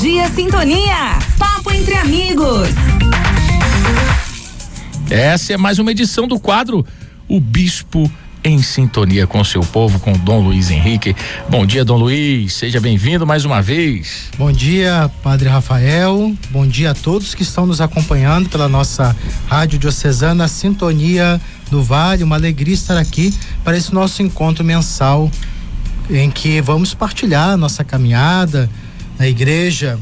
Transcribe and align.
Energia 0.00 0.30
Sintonia. 0.30 1.18
Papo 1.38 1.70
entre 1.70 1.94
amigos. 1.94 2.70
Essa 5.10 5.52
é 5.52 5.56
mais 5.58 5.78
uma 5.78 5.90
edição 5.90 6.26
do 6.26 6.40
quadro 6.40 6.86
O 7.28 7.38
Bispo 7.38 8.10
em 8.42 8.62
sintonia 8.62 9.26
com 9.26 9.44
seu 9.44 9.60
povo, 9.60 10.00
com 10.00 10.14
Dom 10.14 10.40
Luiz 10.40 10.70
Henrique. 10.70 11.14
Bom 11.50 11.66
dia, 11.66 11.84
Dom 11.84 11.98
Luiz, 11.98 12.54
seja 12.54 12.80
bem-vindo 12.80 13.26
mais 13.26 13.44
uma 13.44 13.60
vez. 13.60 14.30
Bom 14.38 14.50
dia, 14.50 15.10
Padre 15.22 15.50
Rafael. 15.50 16.34
Bom 16.48 16.66
dia 16.66 16.92
a 16.92 16.94
todos 16.94 17.34
que 17.34 17.42
estão 17.42 17.66
nos 17.66 17.82
acompanhando 17.82 18.48
pela 18.48 18.70
nossa 18.70 19.14
Rádio 19.48 19.78
Diocesana 19.78 20.48
Sintonia 20.48 21.38
do 21.70 21.82
Vale. 21.82 22.24
Uma 22.24 22.36
alegria 22.36 22.72
estar 22.72 22.96
aqui 22.96 23.34
para 23.62 23.76
esse 23.76 23.92
nosso 23.92 24.22
encontro 24.22 24.64
mensal 24.64 25.30
em 26.08 26.30
que 26.30 26.62
vamos 26.62 26.94
partilhar 26.94 27.58
nossa 27.58 27.84
caminhada 27.84 28.70
na 29.20 29.28
igreja. 29.28 29.96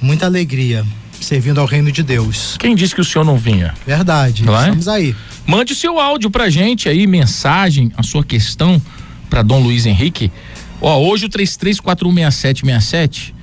Muita 0.00 0.26
alegria 0.26 0.84
servindo 1.20 1.60
ao 1.60 1.66
reino 1.66 1.92
de 1.92 2.02
Deus. 2.02 2.56
Quem 2.58 2.74
disse 2.74 2.94
que 2.94 3.02
o 3.02 3.04
senhor 3.04 3.22
não 3.22 3.36
vinha? 3.36 3.74
Verdade, 3.86 4.44
não 4.44 4.56
é? 4.56 4.62
estamos 4.62 4.88
é? 4.88 4.90
aí. 4.90 5.14
Mande 5.46 5.74
seu 5.74 6.00
áudio 6.00 6.30
pra 6.30 6.48
gente 6.48 6.88
aí, 6.88 7.06
mensagem, 7.06 7.92
a 7.96 8.02
sua 8.02 8.24
questão 8.24 8.80
para 9.28 9.42
Dom 9.42 9.62
Luiz 9.62 9.84
Henrique. 9.84 10.32
Ó, 10.80 10.98
hoje 10.98 11.26
o 11.26 11.28
33416767 11.28 13.34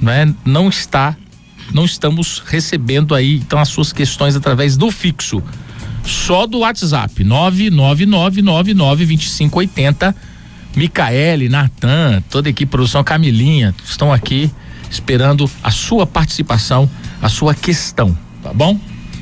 não 0.00 0.12
é, 0.12 0.32
não 0.44 0.68
está 0.68 1.16
não 1.74 1.84
estamos 1.84 2.40
recebendo 2.46 3.12
aí 3.14 3.34
então 3.34 3.58
as 3.58 3.68
suas 3.68 3.92
questões 3.92 4.34
através 4.36 4.76
do 4.76 4.88
fixo. 4.90 5.42
Só 6.04 6.46
do 6.46 6.60
WhatsApp 6.60 7.24
999992580. 7.24 10.14
Micaele, 10.76 11.48
Natan, 11.48 12.22
toda 12.30 12.48
a 12.48 12.50
equipe 12.50 12.70
produção 12.70 13.02
Camilinha 13.02 13.74
estão 13.84 14.12
aqui 14.12 14.52
esperando 14.90 15.50
a 15.62 15.70
sua 15.70 16.06
participação, 16.06 16.88
a 17.20 17.28
sua 17.28 17.54
questão, 17.54 18.16
tá 18.42 18.52
bom? 18.52 18.78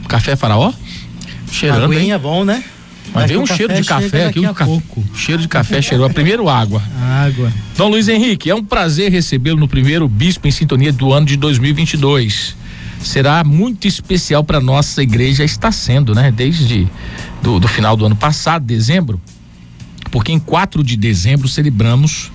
Café 0.08 0.36
Faraó? 0.36 0.73
Cheirando. 1.50 1.92
Aguinha 1.92 2.14
é 2.14 2.19
bom, 2.19 2.45
né? 2.45 2.62
Mas 3.12 3.28
veio 3.28 3.41
um 3.41 3.47
cheiro 3.47 3.75
de 3.75 3.84
café 3.84 4.27
aqui, 4.27 4.41
um 4.41 4.53
ca... 4.53 4.67
cheiro 5.14 5.41
de 5.41 5.48
café 5.48 5.81
cheirou. 5.81 6.11
Primeiro 6.11 6.48
água. 6.48 6.83
Água. 7.00 7.53
Dom 7.77 7.89
Luiz 7.89 8.08
Henrique, 8.08 8.50
é 8.50 8.55
um 8.55 8.62
prazer 8.62 9.11
recebê-lo 9.11 9.58
no 9.58 9.69
primeiro 9.69 10.08
Bispo 10.08 10.47
em 10.47 10.50
Sintonia 10.50 10.92
do 10.92 11.12
ano 11.12 11.27
de 11.27 11.36
2022. 11.36 12.56
Será 13.01 13.45
muito 13.45 13.86
especial 13.86 14.42
para 14.42 14.61
nossa 14.61 15.03
igreja, 15.03 15.45
está 15.45 15.70
sendo, 15.70 16.14
né? 16.14 16.30
Desde 16.30 16.89
do, 17.42 17.61
do 17.61 17.69
final 17.69 17.97
do 17.97 18.05
ano 18.05 18.17
passado, 18.17 18.64
dezembro, 18.64 19.20
porque 20.11 20.33
em 20.33 20.39
4 20.39 20.83
de 20.83 20.97
dezembro 20.97 21.47
celebramos, 21.47 22.33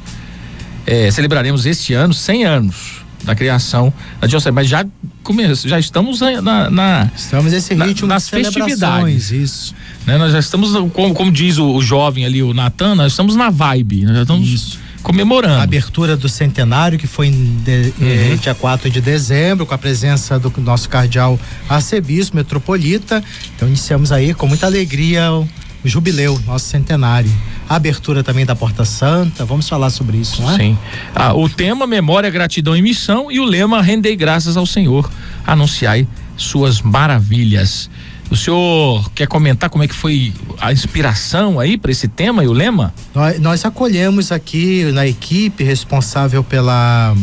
é, 0.85 1.11
celebraremos 1.11 1.65
este 1.65 1.93
ano 1.93 2.13
100 2.13 2.45
anos 2.45 3.00
da 3.23 3.35
criação 3.35 3.93
da 4.19 4.27
diocese, 4.27 4.51
mas 4.51 4.67
já 4.67 4.85
começa, 5.23 5.67
já 5.67 5.79
estamos 5.79 6.19
na, 6.19 6.69
na 6.69 7.11
estamos 7.15 7.51
nesse 7.51 7.73
ritmo 7.73 8.07
na, 8.07 8.15
nas 8.15 8.29
festividades, 8.29 9.31
isso. 9.31 9.75
Né? 10.05 10.17
Nós 10.17 10.31
já 10.31 10.39
estamos 10.39 10.71
como, 10.91 11.13
como 11.13 11.31
diz 11.31 11.57
o, 11.57 11.75
o, 11.75 11.81
jovem 11.81 12.25
ali, 12.25 12.41
o 12.41 12.53
Natan, 12.53 12.95
nós 12.95 13.13
estamos 13.13 13.35
na 13.35 13.49
vibe, 13.49 14.05
nós 14.05 14.15
já 14.15 14.21
estamos 14.23 14.47
isso. 14.47 14.79
comemorando. 15.03 15.59
A 15.59 15.63
abertura 15.63 16.17
do 16.17 16.27
centenário 16.27 16.97
que 16.97 17.07
foi 17.07 17.27
em 17.27 17.57
de, 17.63 17.93
uhum. 17.99 18.07
eh, 18.07 18.37
dia 18.41 18.55
4 18.55 18.89
de 18.89 19.01
dezembro, 19.01 19.65
com 19.65 19.73
a 19.73 19.77
presença 19.77 20.39
do 20.39 20.51
nosso 20.57 20.89
cardeal 20.89 21.39
arcebispo 21.69 22.35
metropolita. 22.35 23.23
Então 23.55 23.67
iniciamos 23.67 24.11
aí 24.11 24.33
com 24.33 24.47
muita 24.47 24.65
alegria 24.65 25.31
o 25.31 25.47
jubileu, 25.83 26.39
nosso 26.45 26.65
centenário 26.65 27.31
a 27.71 27.75
abertura 27.75 28.21
também 28.21 28.45
da 28.45 28.53
Porta 28.53 28.83
Santa. 28.83 29.45
Vamos 29.45 29.69
falar 29.69 29.89
sobre 29.89 30.17
isso, 30.17 30.41
não 30.41 30.51
é? 30.51 30.57
Sim. 30.57 30.77
Ah, 31.15 31.33
o 31.33 31.47
tema 31.47 31.87
Memória, 31.87 32.29
Gratidão 32.29 32.75
e 32.75 32.81
Missão 32.81 33.31
e 33.31 33.39
o 33.39 33.45
lema 33.45 33.81
Rendei 33.81 34.13
Graças 34.13 34.57
ao 34.57 34.65
Senhor, 34.65 35.09
anunciai 35.47 36.05
suas 36.35 36.81
maravilhas. 36.81 37.89
O 38.29 38.35
senhor 38.35 39.09
quer 39.15 39.25
comentar 39.25 39.69
como 39.69 39.85
é 39.85 39.87
que 39.87 39.95
foi 39.95 40.33
a 40.59 40.73
inspiração 40.73 41.61
aí 41.61 41.77
para 41.77 41.91
esse 41.91 42.09
tema 42.09 42.43
e 42.43 42.47
o 42.47 42.51
lema? 42.51 42.93
Nós, 43.15 43.39
nós 43.39 43.65
acolhemos 43.65 44.33
aqui 44.33 44.91
na 44.91 45.07
equipe 45.07 45.63
responsável 45.63 46.43
pela 46.43 47.15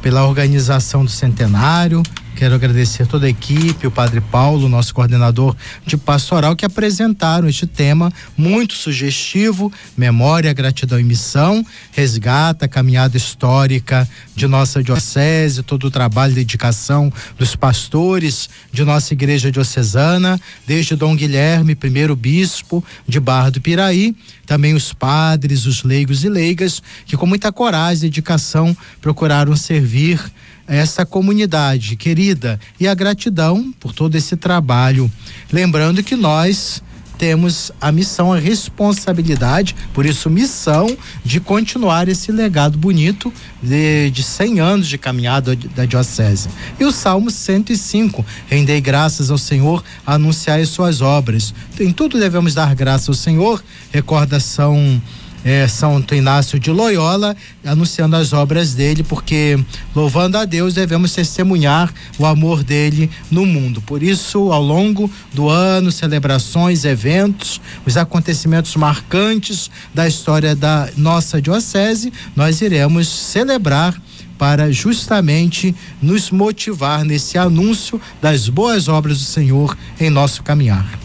pela 0.00 0.26
organização 0.26 1.04
do 1.04 1.10
centenário, 1.10 2.02
Quero 2.34 2.54
agradecer 2.54 3.06
toda 3.06 3.26
a 3.26 3.28
equipe, 3.28 3.86
o 3.86 3.90
Padre 3.90 4.20
Paulo, 4.20 4.68
nosso 4.68 4.92
coordenador 4.94 5.54
de 5.86 5.96
pastoral, 5.96 6.56
que 6.56 6.64
apresentaram 6.64 7.48
este 7.48 7.66
tema 7.66 8.12
muito 8.36 8.74
sugestivo: 8.74 9.72
memória, 9.96 10.52
gratidão 10.52 10.98
e 10.98 11.04
missão, 11.04 11.64
resgata 11.92 12.64
a 12.64 12.68
caminhada 12.68 13.16
histórica 13.16 14.08
de 14.34 14.46
nossa 14.46 14.82
diocese, 14.82 15.62
todo 15.62 15.84
o 15.84 15.90
trabalho 15.90 16.32
e 16.32 16.36
dedicação 16.36 17.12
dos 17.38 17.54
pastores 17.54 18.48
de 18.72 18.82
nossa 18.82 19.12
igreja 19.12 19.52
diocesana, 19.52 20.40
desde 20.66 20.96
Dom 20.96 21.14
Guilherme, 21.14 21.74
primeiro 21.74 22.16
bispo 22.16 22.82
de 23.06 23.20
Barra 23.20 23.50
do 23.50 23.60
Piraí, 23.60 24.16
também 24.46 24.74
os 24.74 24.92
padres, 24.92 25.66
os 25.66 25.84
leigos 25.84 26.24
e 26.24 26.28
leigas, 26.28 26.82
que 27.06 27.16
com 27.16 27.26
muita 27.26 27.52
coragem 27.52 28.08
e 28.08 28.10
dedicação 28.10 28.76
procuraram 29.00 29.54
servir 29.54 30.20
essa 30.66 31.04
comunidade 31.04 31.96
querida 31.96 32.58
e 32.78 32.86
a 32.86 32.94
gratidão 32.94 33.72
por 33.78 33.92
todo 33.92 34.14
esse 34.14 34.36
trabalho. 34.36 35.10
Lembrando 35.52 36.02
que 36.02 36.16
nós 36.16 36.82
temos 37.22 37.70
a 37.80 37.92
missão, 37.92 38.32
a 38.32 38.36
responsabilidade, 38.36 39.76
por 39.94 40.04
isso 40.04 40.28
missão 40.28 40.96
de 41.24 41.38
continuar 41.38 42.08
esse 42.08 42.32
legado 42.32 42.76
bonito 42.76 43.32
de, 43.62 44.10
de 44.10 44.24
100 44.24 44.58
anos 44.58 44.88
de 44.88 44.98
caminhada 44.98 45.54
da 45.54 45.84
diocese. 45.84 46.48
E 46.80 46.84
o 46.84 46.90
Salmo 46.90 47.30
105, 47.30 48.26
rendei 48.48 48.80
graças 48.80 49.30
ao 49.30 49.38
Senhor, 49.38 49.84
anunciai 50.04 50.66
suas 50.66 51.00
obras. 51.00 51.54
Em 51.78 51.92
tudo 51.92 52.18
devemos 52.18 52.54
dar 52.54 52.74
graças 52.74 53.08
ao 53.08 53.14
Senhor, 53.14 53.62
recordação 53.92 55.00
é, 55.44 55.66
Santo 55.66 56.14
Inácio 56.14 56.58
de 56.58 56.70
Loyola, 56.70 57.36
anunciando 57.64 58.16
as 58.16 58.32
obras 58.32 58.74
dele, 58.74 59.02
porque 59.02 59.58
louvando 59.94 60.38
a 60.38 60.44
Deus 60.44 60.74
devemos 60.74 61.12
testemunhar 61.12 61.92
o 62.18 62.26
amor 62.26 62.62
dele 62.62 63.10
no 63.30 63.44
mundo. 63.44 63.80
Por 63.82 64.02
isso, 64.02 64.52
ao 64.52 64.62
longo 64.62 65.10
do 65.32 65.48
ano, 65.48 65.90
celebrações, 65.90 66.84
eventos, 66.84 67.60
os 67.86 67.96
acontecimentos 67.96 68.74
marcantes 68.76 69.70
da 69.92 70.06
história 70.06 70.54
da 70.54 70.88
nossa 70.96 71.40
diocese, 71.40 72.12
nós 72.36 72.60
iremos 72.60 73.08
celebrar 73.08 74.00
para 74.38 74.72
justamente 74.72 75.74
nos 76.00 76.30
motivar 76.32 77.04
nesse 77.04 77.38
anúncio 77.38 78.00
das 78.20 78.48
boas 78.48 78.88
obras 78.88 79.18
do 79.18 79.24
Senhor 79.24 79.76
em 80.00 80.10
nosso 80.10 80.42
caminhar. 80.42 80.98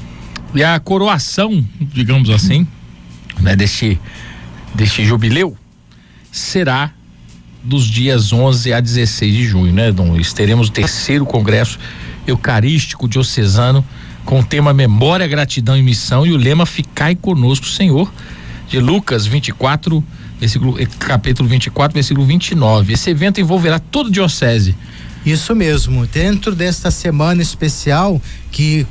E 0.55 0.63
a 0.63 0.79
coroação, 0.79 1.63
digamos 1.79 2.31
assim, 2.31 2.65
né, 3.39 3.55
deste 3.55 3.99
deste 4.75 5.03
jubileu 5.03 5.57
será 6.31 6.91
dos 7.63 7.85
dias 7.85 8.31
11 8.31 8.73
a 8.73 8.79
16 8.79 9.33
de 9.33 9.45
junho, 9.45 9.73
né, 9.73 9.89
Luiz? 9.89 10.33
Teremos 10.33 10.69
o 10.69 10.71
terceiro 10.71 11.25
congresso 11.25 11.79
eucarístico 12.25 13.07
diocesano 13.07 13.83
com 14.23 14.39
o 14.39 14.43
tema 14.43 14.73
Memória, 14.73 15.25
Gratidão 15.27 15.77
e 15.77 15.81
Missão 15.81 16.25
e 16.25 16.31
o 16.31 16.37
lema 16.37 16.65
Ficai 16.65 17.15
conosco, 17.15 17.65
Senhor, 17.65 18.11
de 18.67 18.79
Lucas 18.79 19.25
24, 19.25 20.03
versículo, 20.39 20.79
eh, 20.79 20.87
capítulo 20.99 21.47
24, 21.47 21.93
versículo 21.93 22.25
29. 22.25 22.93
Esse 22.93 23.09
evento 23.09 23.41
envolverá 23.41 23.79
toda 23.79 24.09
a 24.09 24.11
diocese. 24.11 24.75
Isso 25.25 25.55
mesmo. 25.55 26.05
Dentro 26.05 26.53
desta 26.53 26.91
semana 26.91 27.41
especial 27.41 28.21
que 28.51 28.85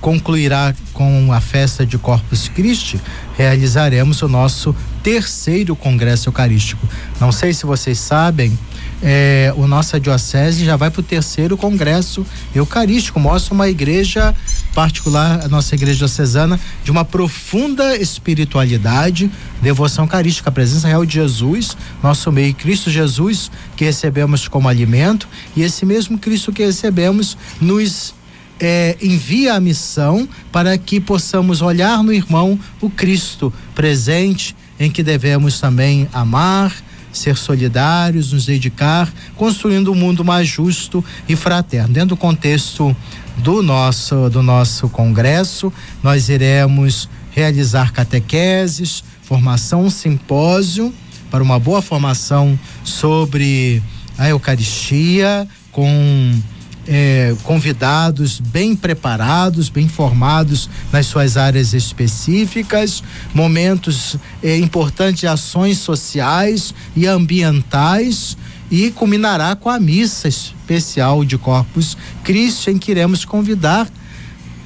concluirá 0.00 0.74
com 0.92 1.32
a 1.32 1.40
festa 1.40 1.84
de 1.84 1.98
Corpus 1.98 2.48
Christi, 2.48 3.00
realizaremos 3.36 4.22
o 4.22 4.28
nosso 4.28 4.74
terceiro 5.02 5.76
congresso 5.76 6.28
eucarístico. 6.28 6.86
Não 7.20 7.30
sei 7.32 7.52
se 7.52 7.66
vocês 7.66 7.98
sabem, 7.98 8.58
é, 9.02 9.52
o 9.56 9.66
nossa 9.66 9.98
diocese 9.98 10.64
já 10.64 10.76
vai 10.76 10.90
para 10.90 11.00
o 11.00 11.02
terceiro 11.02 11.56
congresso 11.56 12.26
eucarístico. 12.54 13.18
Mostra 13.18 13.54
uma 13.54 13.68
igreja 13.68 14.34
particular, 14.74 15.44
a 15.44 15.48
nossa 15.48 15.74
igreja 15.74 15.98
diocesana, 15.98 16.60
de 16.84 16.90
uma 16.90 17.04
profunda 17.04 17.96
espiritualidade, 17.96 19.30
devoção 19.62 20.04
eucarística, 20.04 20.48
a 20.48 20.52
presença 20.52 20.86
real 20.86 21.04
de 21.06 21.14
Jesus, 21.14 21.76
nosso 22.02 22.30
meio, 22.30 22.54
Cristo 22.54 22.90
Jesus, 22.90 23.50
que 23.76 23.84
recebemos 23.84 24.46
como 24.48 24.68
alimento, 24.68 25.28
e 25.56 25.62
esse 25.62 25.86
mesmo 25.86 26.18
Cristo 26.18 26.52
que 26.52 26.64
recebemos 26.64 27.36
nos 27.60 28.14
é, 28.60 28.96
envia 29.00 29.54
a 29.54 29.60
missão 29.60 30.28
para 30.52 30.76
que 30.76 31.00
possamos 31.00 31.62
olhar 31.62 32.02
no 32.02 32.12
irmão 32.12 32.58
o 32.80 32.90
Cristo 32.90 33.52
presente 33.74 34.54
em 34.78 34.90
que 34.90 35.02
devemos 35.02 35.58
também 35.58 36.08
amar, 36.12 36.74
ser 37.12 37.36
solidários, 37.36 38.32
nos 38.32 38.46
dedicar, 38.46 39.12
construindo 39.34 39.90
um 39.90 39.94
mundo 39.94 40.24
mais 40.24 40.46
justo 40.46 41.04
e 41.28 41.34
fraterno. 41.34 41.92
Dentro 41.92 42.10
do 42.10 42.16
contexto 42.16 42.94
do 43.38 43.62
nosso 43.62 44.28
do 44.28 44.42
nosso 44.42 44.88
congresso, 44.88 45.72
nós 46.02 46.28
iremos 46.28 47.08
realizar 47.30 47.92
catequeses, 47.92 49.02
formação, 49.22 49.84
um 49.84 49.90
simpósio 49.90 50.92
para 51.30 51.42
uma 51.42 51.58
boa 51.58 51.80
formação 51.80 52.58
sobre 52.84 53.82
a 54.18 54.28
Eucaristia 54.28 55.48
com 55.70 56.34
é, 56.92 57.36
convidados 57.44 58.40
bem 58.40 58.74
preparados, 58.74 59.68
bem 59.68 59.88
formados 59.88 60.68
nas 60.92 61.06
suas 61.06 61.36
áreas 61.36 61.72
específicas, 61.72 63.00
momentos 63.32 64.16
é, 64.42 64.58
importantes 64.58 65.20
de 65.20 65.28
ações 65.28 65.78
sociais 65.78 66.74
e 66.96 67.06
ambientais 67.06 68.36
e 68.68 68.90
culminará 68.90 69.54
com 69.54 69.70
a 69.70 69.78
missa 69.78 70.26
especial 70.26 71.24
de 71.24 71.38
Corpus 71.38 71.96
Christi, 72.24 72.70
em 72.70 72.78
que 72.78 72.90
iremos 72.90 73.24
convidar 73.24 73.88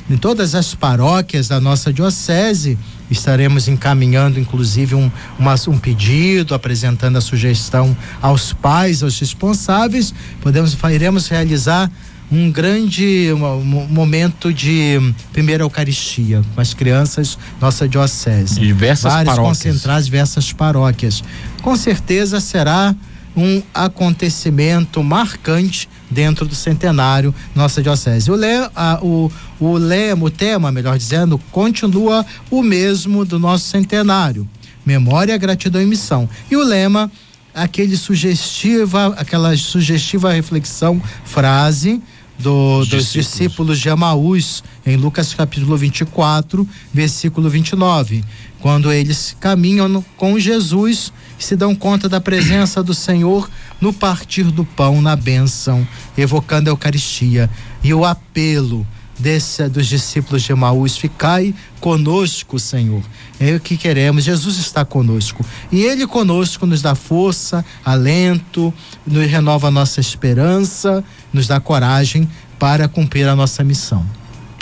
em 0.09 0.17
todas 0.17 0.55
as 0.55 0.75
paróquias 0.75 1.49
da 1.49 1.61
nossa 1.61 1.93
diocese 1.93 2.79
estaremos 3.11 3.69
encaminhando 3.69 4.41
inclusive 4.41 4.94
um, 4.94 5.11
uma, 5.38 5.55
um 5.69 5.79
pedido, 5.79 6.55
apresentando 6.55 7.17
a 7.17 7.21
sugestão 7.21 7.97
aos 8.21 8.53
pais, 8.53 9.03
aos 9.03 9.19
responsáveis. 9.19 10.15
Podemos, 10.41 10.76
iremos 10.93 11.29
realizar 11.29 11.91
um 12.31 12.50
grande 12.50 13.32
um, 13.32 13.87
momento 13.88 14.53
de 14.53 14.99
primeira 15.32 15.62
Eucaristia 15.62 16.43
com 16.55 16.61
as 16.61 16.75
crianças 16.75 17.38
nossa 17.61 17.88
diocese. 17.88 18.61
Diversas 18.61 19.12
Várias 19.12 19.35
paróquias. 19.35 19.59
concentradas, 19.59 20.05
diversas 20.06 20.53
paróquias. 20.53 21.23
Com 21.62 21.76
certeza 21.76 22.41
será 22.41 22.94
um 23.37 23.62
acontecimento 23.73 25.03
marcante 25.03 25.88
dentro 26.11 26.47
do 26.47 26.55
centenário 26.55 27.35
nossa 27.55 27.82
diocese. 27.82 28.31
O, 28.31 28.37
le, 28.37 28.71
a, 28.75 29.00
o, 29.03 29.31
o 29.59 29.76
lema, 29.76 30.26
o 30.26 30.31
tema, 30.31 30.71
melhor 30.71 30.97
dizendo, 30.97 31.38
continua 31.50 32.25
o 32.50 32.62
mesmo 32.62 33.25
do 33.25 33.38
nosso 33.38 33.69
centenário: 33.69 34.49
memória, 34.87 35.37
gratidão 35.37 35.82
e 35.82 35.87
missão. 35.87 36.29
E 36.50 36.56
o 36.56 36.62
lema, 36.62 37.11
aquele 37.53 37.97
sugestiva, 37.97 39.15
aquela 39.19 39.56
sugestiva 39.56 40.32
reflexão, 40.32 41.03
frase 41.25 42.00
do, 42.38 42.78
dos 42.81 42.88
discípulos. 42.88 43.12
discípulos 43.12 43.81
de 43.81 43.90
Amaús, 43.90 44.64
em 44.84 44.96
Lucas 44.96 45.32
capítulo 45.34 45.76
24, 45.76 46.66
versículo 46.92 47.48
29, 47.48 48.25
quando 48.60 48.92
eles 48.92 49.36
caminham 49.40 50.04
com 50.16 50.38
Jesus 50.38 51.12
se 51.38 51.56
dão 51.56 51.75
conta 51.75 52.08
da 52.08 52.20
presença 52.20 52.82
do 52.82 52.94
Senhor 52.94 53.48
no 53.81 53.92
partir 53.92 54.44
do 54.44 54.64
pão, 54.64 55.02
na 55.02 55.14
bênção, 55.14 55.86
evocando 56.16 56.70
a 56.70 56.72
Eucaristia 56.72 57.50
e 57.82 57.92
o 57.92 58.04
apelo 58.04 58.87
desse, 59.19 59.69
dos 59.69 59.87
discípulos 59.87 60.43
de 60.43 60.52
Emaús, 60.52 60.96
ficai 60.96 61.55
conosco, 61.81 62.58
Senhor. 62.58 63.02
É 63.38 63.55
o 63.55 63.61
que 63.61 63.76
queremos. 63.76 64.25
Jesus 64.25 64.56
está 64.58 64.84
conosco. 64.84 65.44
E 65.70 65.82
Ele 65.82 66.06
conosco 66.06 66.66
nos 66.66 66.82
dá 66.82 66.94
força, 66.94 67.64
alento, 67.84 68.72
nos 69.06 69.26
renova 69.26 69.69
a 69.69 69.70
nossa 69.70 70.00
esperança, 70.00 71.05
nos 71.32 71.46
dá 71.46 71.61
coragem 71.61 72.28
para 72.58 72.88
cumprir 72.88 73.28
a 73.28 73.37
nossa 73.37 73.62
missão. 73.62 74.05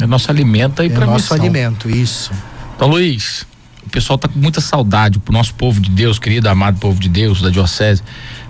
É 0.00 0.06
nosso 0.06 0.30
alimento 0.30 0.82
e 0.82 0.86
é 0.86 0.88
para 0.88 1.06
nosso 1.06 1.24
missão. 1.32 1.36
alimento, 1.36 1.88
isso. 1.90 2.32
Então, 2.74 2.88
Luiz, 2.88 3.46
o 3.86 3.90
pessoal 3.90 4.18
tá 4.18 4.26
com 4.28 4.38
muita 4.38 4.60
saudade 4.60 5.18
pro 5.18 5.32
nosso 5.32 5.54
povo 5.54 5.80
de 5.80 5.90
Deus, 5.90 6.18
querido, 6.18 6.48
amado 6.48 6.78
povo 6.78 6.98
de 6.98 7.08
Deus, 7.08 7.40
da 7.40 7.50
diocese. 7.50 8.02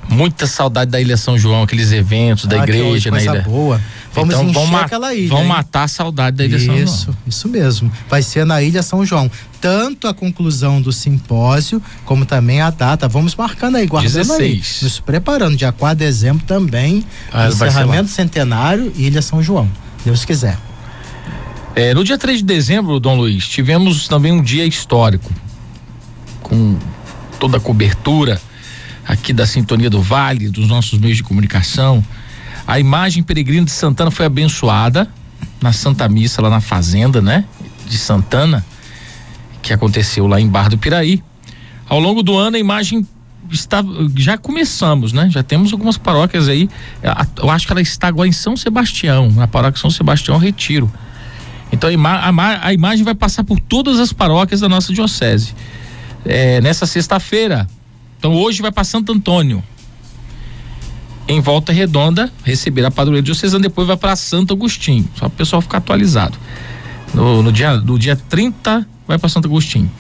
Muita 0.09 0.47
saudade 0.47 0.91
da 0.91 1.01
Ilha 1.01 1.17
São 1.17 1.39
João, 1.39 1.63
aqueles 1.63 1.93
eventos 1.93 2.47
da 2.47 2.61
Ah, 2.61 2.63
igreja 2.65 3.05
que 3.05 3.11
na 3.11 3.17
coisa 3.19 3.33
ilha. 3.35 3.43
boa. 3.43 3.81
Vamos 4.15 4.35
então, 4.35 4.49
encher 4.49 4.67
vão 4.67 4.77
aquela 4.77 5.15
ilha. 5.15 5.29
Vão 5.29 5.43
hein? 5.43 5.49
matar 5.49 5.85
a 5.85 5.89
saudade 5.89 6.37
da 6.37 6.45
Ilha 6.45 6.57
isso, 6.57 6.67
São 6.67 6.77
João. 6.77 7.17
Isso 7.27 7.49
mesmo. 7.49 7.93
Vai 8.09 8.23
ser 8.23 8.45
na 8.45 8.63
Ilha 8.63 8.83
São 8.83 9.05
João. 9.05 9.31
Tanto 9.61 10.07
a 10.07 10.15
conclusão 10.15 10.83
do 10.83 10.93
simpósio, 10.93 11.83
como 12.05 12.27
também 12.27 12.61
a 12.61 12.71
data. 12.71 13.09
Vamos 13.09 13.35
marcando 13.35 13.77
aí, 13.77 13.87
guardando 13.87 14.13
16. 14.13 14.41
aí. 14.41 14.63
Nos 14.83 15.01
preparando. 15.01 15.57
Dia 15.57 15.73
4 15.73 15.99
de 15.99 16.05
dezembro 16.05 16.45
também. 16.45 17.05
Ah, 17.33 17.49
encerramento 17.49 18.09
centenário, 18.09 18.93
Ilha 18.97 19.23
São 19.23 19.43
João. 19.43 19.69
Deus 20.05 20.25
quiser. 20.25 20.59
É, 21.75 21.95
no 21.95 22.05
dia 22.05 22.19
3 22.19 22.39
de 22.39 22.45
dezembro, 22.45 23.01
Dom 23.01 23.17
Luiz, 23.17 23.49
tivemos 23.49 24.07
também 24.07 24.31
um 24.31 24.43
dia 24.43 24.67
histórico. 24.67 25.33
Com 26.43 26.77
toda 27.39 27.57
a 27.57 27.61
cobertura 27.61 28.41
aqui 29.07 29.33
da 29.33 29.47
Sintonia 29.47 29.89
do 29.89 30.03
Vale, 30.03 30.49
dos 30.49 30.69
nossos 30.69 30.99
meios 30.99 31.17
de 31.17 31.23
comunicação. 31.23 32.05
A 32.67 32.79
imagem 32.79 33.23
peregrina 33.23 33.65
de 33.65 33.71
Santana 33.73 34.11
foi 34.11 34.27
abençoada 34.27 35.09
na 35.61 35.73
Santa 35.73 36.09
Missa, 36.09 36.41
lá 36.43 36.49
na 36.51 36.61
Fazenda, 36.61 37.21
né? 37.21 37.45
De 37.89 37.99
Santana, 37.99 38.65
que 39.61 39.73
aconteceu 39.73 40.27
lá 40.27 40.41
em 40.41 40.49
Barra 40.49 40.71
do 40.71 40.79
Piraí. 40.79 41.23
Ao 41.89 41.99
longo 42.01 42.23
do 42.23 42.37
ano, 42.37 42.57
a 42.57 42.59
imagem 42.59 43.07
está. 43.51 43.85
Já 44.17 44.39
começamos, 44.39 45.13
né? 45.13 45.29
Já 45.29 45.43
temos 45.43 45.73
algumas 45.73 45.99
paróquias 45.99 46.49
aí. 46.49 46.69
Eu 47.37 47.51
acho 47.51 47.67
que 47.67 47.73
ela 47.73 47.83
está 47.83 48.09
agora 48.09 48.29
em 48.29 48.33
São 48.33 48.57
Sebastião, 48.57 49.31
na 49.31 49.47
paróquia 49.47 49.81
São 49.81 49.91
Sebastião 49.91 50.39
Retiro. 50.39 50.91
Então 51.71 51.89
a, 51.91 51.93
ima- 51.93 52.17
a 52.19 52.67
a 52.69 52.73
imagem 52.73 53.05
vai 53.05 53.15
passar 53.15 53.45
por 53.45 53.59
todas 53.59 53.99
as 53.99 54.13
paróquias 54.13 54.61
da 54.61 54.69
nossa 54.69 54.93
diocese. 54.93 55.55
É, 56.25 56.61
nessa 56.61 56.87
sexta-feira. 56.87 57.67
Então 58.19 58.33
hoje 58.35 58.63
vai 58.63 58.71
para 58.71 58.85
Santo 58.85 59.13
Antônio. 59.13 59.63
Em 61.29 61.41
Volta 61.41 61.73
Redonda, 61.73 62.31
receber 62.45 62.85
a 62.85 62.91
padroeira 62.91 63.23
diocesana, 63.23 63.63
depois 63.63 63.87
vai 63.87 63.97
para 63.97 64.17
Santo 64.17 64.55
Agostinho. 64.55 65.09
Só 65.15 65.29
para 65.29 65.35
o 65.35 65.37
pessoal 65.37 65.63
ficar 65.63 65.79
atualizado. 65.79 66.37
No, 67.15 67.43
no 67.43 67.53
dia, 67.53 67.77
no 67.77 67.99
dia 67.99 68.17
30, 68.17 68.87
vai 69.07 69.19
para 69.19 69.29
Santo 69.29 69.47
Agostinho. 69.47 69.91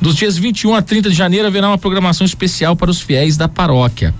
Dos 0.00 0.14
dias 0.14 0.36
21 0.36 0.74
a 0.74 0.82
30 0.82 1.10
de 1.10 1.16
janeiro 1.16 1.46
haverá 1.46 1.68
uma 1.68 1.78
programação 1.78 2.24
especial 2.24 2.76
para 2.76 2.90
os 2.90 3.00
fiéis 3.00 3.36
da 3.36 3.48
paróquia. 3.48 4.14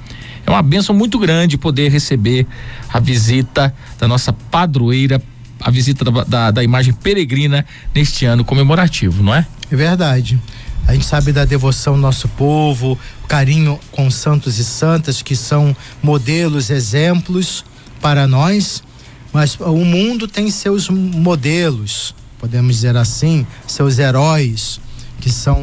É 0.44 0.50
uma 0.50 0.62
bênção 0.62 0.94
muito 0.94 1.18
grande 1.18 1.58
poder 1.58 1.90
receber 1.90 2.46
a 2.92 2.98
visita 2.98 3.74
da 3.98 4.08
nossa 4.08 4.32
padroeira, 4.32 5.22
a 5.60 5.70
visita 5.70 6.04
da, 6.04 6.24
da, 6.24 6.50
da 6.50 6.64
imagem 6.64 6.94
peregrina 6.94 7.64
neste 7.94 8.24
ano 8.24 8.44
comemorativo, 8.44 9.22
não 9.22 9.34
é? 9.34 9.46
É 9.70 9.76
verdade. 9.76 10.40
A 10.88 10.94
gente 10.94 11.04
sabe 11.04 11.32
da 11.32 11.44
devoção 11.44 11.96
do 11.96 12.00
nosso 12.00 12.26
povo, 12.28 12.98
carinho 13.28 13.78
com 13.92 14.10
santos 14.10 14.58
e 14.58 14.64
santas 14.64 15.20
que 15.20 15.36
são 15.36 15.76
modelos, 16.02 16.70
exemplos 16.70 17.62
para 18.00 18.26
nós, 18.26 18.82
mas 19.30 19.54
o 19.60 19.84
mundo 19.84 20.26
tem 20.26 20.50
seus 20.50 20.88
modelos, 20.88 22.14
podemos 22.38 22.76
dizer 22.76 22.96
assim, 22.96 23.46
seus 23.66 23.98
heróis, 23.98 24.80
que 25.20 25.30
são 25.30 25.62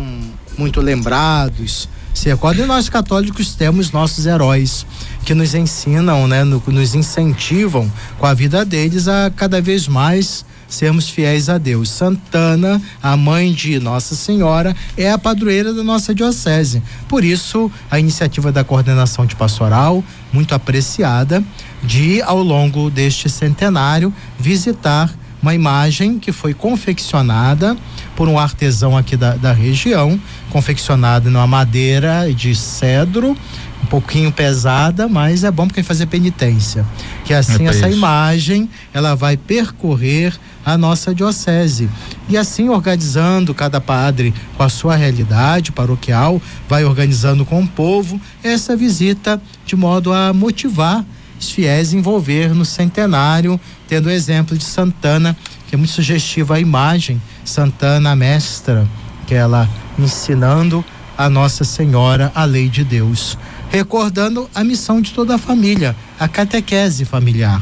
muito 0.60 0.80
lembrados. 0.80 1.89
Se 2.13 2.30
recorda, 2.30 2.62
e 2.62 2.68
nós 2.68 2.88
católicos 2.88 3.56
temos 3.56 3.92
nossos 3.92 4.27
heróis 4.27 4.86
que 5.25 5.33
nos 5.33 5.56
ensinam, 5.56 6.27
né, 6.27 6.44
no- 6.44 6.62
nos 6.68 6.94
incentivam 6.94 7.92
com 8.19 8.27
a 8.27 8.33
vida 8.36 8.63
deles 8.63 9.07
a 9.07 9.32
cada 9.36 9.60
vez 9.60 9.88
mais 9.88 10.46
sermos 10.67 11.10
fiéis 11.10 11.50
a 11.50 11.57
Deus. 11.57 11.89
Santana, 11.89 12.81
a 13.01 13.15
mãe 13.15 13.51
de 13.53 13.79
Nossa 13.79 14.15
Senhora, 14.15 14.75
é 14.98 15.12
a 15.12 15.17
padroeira 15.17 15.74
da 15.74 15.84
nossa 15.84 16.13
diocese. 16.13 16.81
Por 17.07 17.24
isso, 17.24 17.72
a 17.89 18.00
iniciativa 18.00 18.51
da 18.51 18.63
coordenação 18.63 19.25
de 19.25 19.36
pastoral, 19.36 20.03
muito 20.34 20.53
apreciada, 20.55 21.43
de 21.84 22.22
ao 22.22 22.41
longo 22.41 22.89
deste 22.89 23.29
centenário 23.29 24.13
visitar 24.39 25.13
uma 25.41 25.53
imagem 25.53 26.17
que 26.17 26.31
foi 26.31 26.55
confeccionada 26.55 27.77
por 28.15 28.27
um 28.27 28.39
artesão 28.39 28.98
aqui 28.98 29.15
da, 29.15 29.36
da 29.36 29.53
região, 29.53 30.19
confeccionada 30.50 31.29
numa 31.29 31.45
madeira 31.45 32.34
de 32.34 32.55
cedro, 32.55 33.38
um 33.84 33.86
pouquinho 33.86 34.31
pesada, 34.31 35.07
mas 35.07 35.43
é 35.43 35.51
bom 35.51 35.67
porque 35.67 35.84
fazer 35.84 36.07
penitência. 36.07 36.84
Que 37.24 37.34
assim 37.34 37.65
É 37.67 37.69
essa 37.69 37.88
isso. 37.88 37.98
imagem 37.98 38.67
ela 38.91 39.15
vai 39.15 39.38
percorrer 39.38 40.34
a 40.65 40.77
nossa 40.77 41.13
diocese. 41.13 41.89
E 42.27 42.36
assim 42.36 42.69
organizando 42.69 43.53
cada 43.53 43.79
padre 43.79 44.34
com 44.57 44.63
a 44.63 44.69
sua 44.69 44.95
realidade 44.95 45.72
paroquial, 45.72 46.41
vai 46.67 46.84
organizando 46.84 47.45
com 47.45 47.62
o 47.62 47.67
povo 47.67 48.19
essa 48.43 48.75
visita 48.75 49.39
de 49.65 49.75
modo 49.75 50.12
a 50.12 50.34
motivar 50.34 51.05
os 51.39 51.51
fiéis 51.51 51.93
a 51.93 51.98
envolver 51.98 52.53
no 52.55 52.65
centenário, 52.65 53.60
tendo 53.88 54.07
o 54.07 54.12
exemplo 54.12 54.57
de 54.57 54.63
Santana, 54.63 55.38
que 55.67 55.75
é 55.75 55.77
muito 55.77 55.91
sugestiva 55.91 56.55
a 56.55 56.60
imagem, 56.60 57.22
Santana 57.43 58.15
mestra, 58.15 58.88
que 59.27 59.36
ela 59.36 59.69
ensinando 60.00 60.84
a 61.17 61.29
Nossa 61.29 61.63
Senhora 61.63 62.31
a 62.36 62.45
lei 62.45 62.69
de 62.69 62.84
Deus, 62.84 63.38
recordando 63.69 64.50
a 64.53 64.63
missão 64.63 65.01
de 65.01 65.12
toda 65.12 65.36
a 65.36 65.38
família, 65.38 65.95
a 66.19 66.27
catequese 66.27 67.05
familiar. 67.05 67.62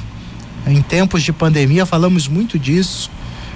Em 0.66 0.82
tempos 0.82 1.24
de 1.24 1.34
pandemia 1.34 1.86
falamos 1.86 2.28
muito 2.28 2.58
disso. 2.58 3.10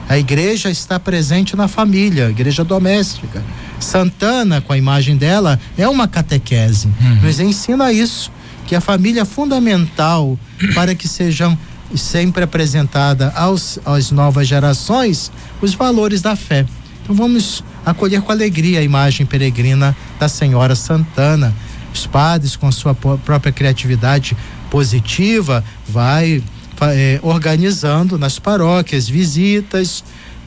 A 0.10 0.18
igreja 0.18 0.70
está 0.70 1.00
presente 1.00 1.56
na 1.56 1.68
família, 1.68 2.30
igreja 2.30 2.64
doméstica. 2.64 3.44
Santana, 3.80 4.62
com 4.62 4.72
a 4.72 4.78
imagem 4.78 5.18
dela, 5.18 5.60
é 5.78 5.88
uma 5.88 6.08
catequese. 6.08 6.90
Nos 7.22 7.40
ensina 7.40 7.92
isso, 7.92 8.32
que 8.66 8.76
a 8.76 8.82
família 8.82 9.22
é 9.22 9.26
fundamental 9.26 10.40
para 10.74 10.96
que 10.96 11.08
sejam 11.08 11.58
sempre 11.96 12.44
apresentada 12.44 13.32
aos, 13.36 13.80
às 13.86 14.12
novas 14.12 14.48
gerações 14.48 15.32
os 15.62 15.74
valores 15.74 16.22
da 16.22 16.36
fé. 16.36 16.66
Então 17.04 17.16
vamos 17.16 17.64
acolher 17.86 18.22
com 18.22 18.32
alegria 18.32 18.80
a 18.80 18.84
imagem 18.84 19.26
peregrina 19.26 19.96
da 20.20 20.28
Senhora 20.28 20.76
Santana. 20.76 21.54
Os 21.94 22.06
padres, 22.06 22.56
com 22.56 22.72
sua 22.72 22.94
própria 22.94 23.52
criatividade, 23.52 24.36
positiva, 24.70 25.64
vai 25.88 26.44
é, 26.82 27.20
organizando 27.24 28.18
nas 28.18 28.40
paróquias 28.40 29.08
visitas, 29.08 30.04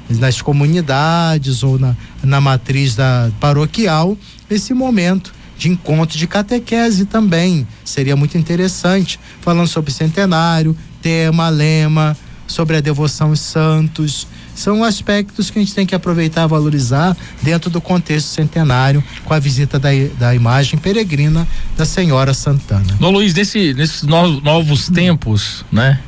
nas 0.08 0.42
comunidades 0.42 1.62
ou 1.62 1.78
na, 1.78 1.96
na 2.22 2.40
matriz 2.40 2.94
da 2.94 3.30
paroquial, 3.38 4.16
esse 4.50 4.75
momento 4.75 5.32
de 5.56 5.68
encontro 5.68 6.16
de 6.16 6.26
catequese 6.26 7.04
também. 7.04 7.66
Seria 7.84 8.16
muito 8.16 8.37
interessante, 8.38 9.20
falando 9.40 9.68
sobre 9.68 9.92
centenário, 9.92 10.76
tema, 11.02 11.49
lema, 11.49 12.16
sobre 12.46 12.76
a 12.76 12.80
devoção 12.80 13.28
aos 13.28 13.40
santos. 13.40 14.26
São 14.54 14.82
aspectos 14.82 15.50
que 15.50 15.58
a 15.58 15.62
gente 15.62 15.75
tem 15.75 15.87
que 15.87 15.94
aproveitar, 15.94 16.46
valorizar 16.46 17.16
dentro 17.42 17.70
do 17.70 17.80
contexto 17.80 18.28
centenário, 18.28 19.02
com 19.25 19.32
a 19.32 19.38
visita 19.38 19.78
da, 19.78 19.90
da 20.18 20.34
imagem 20.34 20.78
peregrina 20.78 21.46
da 21.76 21.84
Senhora 21.84 22.34
Santana. 22.34 22.96
Dom 22.99 23.10
Luiz, 23.10 23.32
nesse, 23.32 23.72
nesses 23.75 24.02
novos, 24.02 24.42
novos 24.42 24.88
tempos, 24.88 25.64
né? 25.70 26.00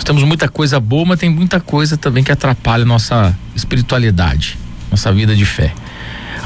Nós 0.00 0.04
temos 0.04 0.22
muita 0.22 0.48
coisa 0.48 0.80
boa, 0.80 1.04
mas 1.04 1.18
tem 1.18 1.28
muita 1.28 1.60
coisa 1.60 1.94
também 1.94 2.24
que 2.24 2.32
atrapalha 2.32 2.86
nossa 2.86 3.36
espiritualidade, 3.54 4.56
nossa 4.90 5.12
vida 5.12 5.36
de 5.36 5.44
fé. 5.44 5.74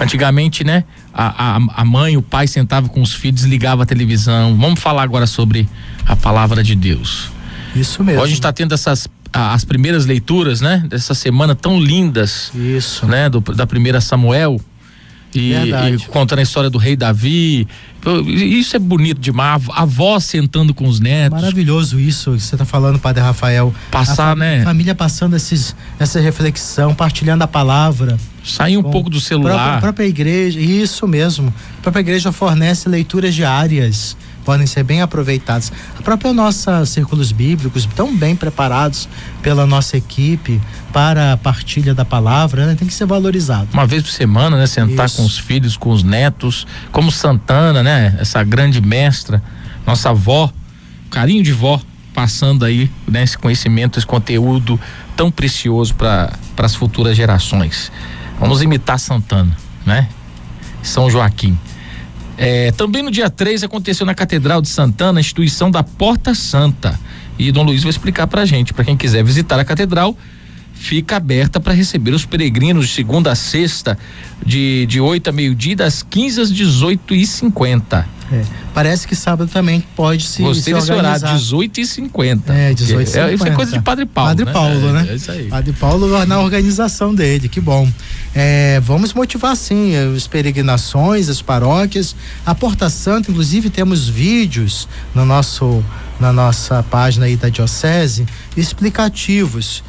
Antigamente, 0.01 0.65
né? 0.65 0.83
A, 1.13 1.55
a, 1.55 1.61
a 1.77 1.85
mãe, 1.85 2.17
o 2.17 2.23
pai 2.23 2.49
sentava 2.49 2.89
com 2.89 3.01
os 3.01 3.15
filhos, 3.15 3.45
ligava 3.45 3.85
a 3.85 3.87
televisão. 3.87 4.57
Vamos 4.59 4.81
falar 4.81 5.05
agora 5.05 5.25
sobre 5.25 5.69
a 6.05 6.17
palavra 6.17 6.65
de 6.65 6.75
Deus. 6.75 7.31
Isso 7.77 8.03
mesmo. 8.03 8.23
Hoje 8.23 8.25
a 8.25 8.29
gente 8.31 8.39
está 8.41 8.53
tendo 8.53 8.75
essas 8.75 9.07
as 9.33 9.65
primeiras 9.65 10.05
leituras, 10.05 10.61
né? 10.61 10.83
Dessa 10.89 11.15
semana 11.15 11.55
tão 11.55 11.79
lindas. 11.81 12.51
Isso. 12.57 13.07
Né? 13.07 13.29
Do, 13.29 13.41
da 13.41 13.69
primeira 13.69 14.01
Samuel. 14.01 14.61
E, 15.38 15.53
e, 15.53 15.99
contando 16.09 16.38
a 16.38 16.43
história 16.43 16.71
do 16.71 16.79
rei 16.79 16.97
Davi. 16.97 17.67
Isso 18.26 18.76
é 18.76 18.79
bonito 18.79 19.21
demais. 19.21 19.62
A 19.71 19.83
avó 19.83 20.21
sentando 20.21 20.75
com 20.75 20.87
os 20.87 21.00
netos. 21.00 21.41
Maravilhoso 21.41 21.99
isso 21.99 22.33
que 22.33 22.41
você 22.41 22.55
está 22.55 22.64
falando, 22.64 22.99
Padre 22.99 23.23
Rafael. 23.23 23.75
Passar, 23.91 24.33
a 24.33 24.37
né? 24.37 24.62
Família 24.62 24.95
passando 24.95 25.35
esses, 25.37 25.75
essa 25.99 26.21
reflexão, 26.21 26.95
partilhando 26.95 27.45
a 27.45 27.49
palavra. 27.49 28.19
Sair 28.45 28.76
um 28.76 28.83
pouco 28.83 29.09
do 29.09 29.21
celular. 29.21 29.79
A 29.79 29.81
própria 29.81 30.05
igreja, 30.05 30.61
isso 30.61 31.09
mesmo. 31.09 31.53
A 31.79 31.83
própria 31.83 32.00
igreja 32.00 32.31
fornece 32.31 32.88
leituras 32.88 33.35
diárias 33.35 34.17
podem 34.45 34.67
ser 34.67 34.83
bem 34.83 35.01
aproveitados. 35.01 35.73
A 35.99 36.03
própria 36.03 36.33
nossa 36.33 36.85
círculos 36.87 37.33
bíblicos, 37.33 37.87
tão 37.97 38.15
bem 38.15 38.37
preparados 38.37 39.09
pela 39.43 39.67
nossa 39.67 39.97
equipe 39.97 40.61
para 40.93 41.33
a 41.33 41.37
partilha 41.37 41.95
da 41.95 42.05
palavra, 42.05 42.67
né? 42.67 42.75
tem 42.75 42.87
que 42.87 42.95
ser 42.95 43.07
valorizado. 43.07 43.69
Uma 43.73 43.87
vez 43.87 44.03
por 44.03 44.13
semana, 44.13 44.57
né? 44.57 44.67
Sentar 44.67 45.07
Isso. 45.07 45.17
com 45.17 45.25
os 45.25 45.39
filhos, 45.39 45.77
com 45.77 45.91
os 45.91 46.03
netos, 46.03 46.67
como 46.93 47.11
Santana, 47.11 47.83
né? 47.83 48.17
Essa 48.21 48.43
grande 48.45 48.81
mestra, 48.81 49.43
nossa 49.87 50.11
avó, 50.11 50.53
carinho 51.11 51.43
de 51.43 51.53
vó, 51.53 51.81
passando 52.15 52.65
aí 52.65 52.91
né, 53.09 53.25
esse 53.25 53.37
conhecimento, 53.37 53.99
esse 53.99 54.07
conteúdo 54.07 54.79
tão 55.17 55.31
precioso 55.31 55.95
para 55.95 56.33
as 56.59 56.75
futuras 56.75 57.17
gerações. 57.17 57.91
Vamos 58.39 58.63
imitar 58.63 58.99
Santana, 58.99 59.57
né? 59.85 60.09
São 60.83 61.11
Joaquim. 61.11 61.59
É, 62.37 62.73
também 62.73 63.03
no 63.03 63.11
dia 63.11 63.31
3 63.31 63.62
aconteceu 63.64 64.05
na 64.05 64.14
Catedral 64.14 64.61
de 64.61 64.69
Santana 64.69 65.19
a 65.19 65.21
instituição 65.21 65.71
da 65.71 65.83
Porta 65.83 66.35
Santa. 66.35 66.99
E 67.38 67.50
Dom 67.50 67.64
Luiz 67.64 67.83
vai 67.83 67.91
explicar 67.91 68.26
pra 68.26 68.45
gente. 68.45 68.73
Para 68.73 68.85
quem 68.85 68.97
quiser 68.97 69.25
visitar 69.25 69.59
a 69.59 69.64
catedral, 69.64 70.17
fica 70.73 71.17
aberta 71.17 71.59
para 71.59 71.73
receber 71.73 72.12
os 72.12 72.25
peregrinos 72.25 72.87
de 72.87 72.95
segunda 72.95 73.33
a 73.33 73.35
sexta, 73.35 73.99
de, 74.45 74.87
de 74.87 75.00
8 75.00 75.31
a 75.31 75.33
meio-dia, 75.33 75.76
das 75.76 76.03
15 76.03 76.41
às 76.41 76.53
18 76.53 77.14
e 77.14 77.26
50 77.26 78.14
é. 78.33 78.43
Parece 78.73 79.07
que 79.07 79.14
sábado 79.14 79.50
também 79.50 79.83
pode 79.95 80.25
se. 80.25 80.43
Gostei 80.43 80.75
se 80.75 80.81
desse 80.81 80.93
horário, 80.93 81.26
18 81.26 81.81
e 81.81 81.87
50 81.87 82.53
É, 82.53 82.75
18 82.75 83.03
e 83.03 83.07
50 83.07 83.31
é, 83.31 83.35
Isso 83.35 83.47
é 83.47 83.50
coisa 83.50 83.73
de 83.73 83.83
Padre 83.83 84.07
Paulo. 84.07 84.31
Padre 84.31 84.45
né? 84.45 84.53
Paulo, 84.53 84.88
é, 84.88 84.93
né? 84.93 85.07
É 85.11 85.14
isso 85.14 85.31
aí. 85.31 85.49
Padre 85.49 85.73
Paulo 85.75 86.26
na 86.26 86.41
organização 86.41 87.14
dele, 87.14 87.49
que 87.49 87.61
bom. 87.61 87.88
É, 88.35 88.81
vamos 88.81 89.12
motivar 89.14 89.55
sim 89.55 89.95
as 89.95 90.26
peregrinações, 90.26 91.29
as 91.29 91.41
paróquias. 91.41 92.17
A 92.45 92.55
Porta 92.55 92.91
Santa, 92.91 93.31
inclusive, 93.31 93.71
temos 93.71 94.09
vídeos 94.09 94.88
no 95.14 95.25
nosso, 95.25 95.85
na 96.19 96.33
nossa 96.33 96.83
página 96.83 97.26
aí 97.26 97.37
da 97.37 97.49
Diocese 97.49 98.26
explicativos 98.57 99.83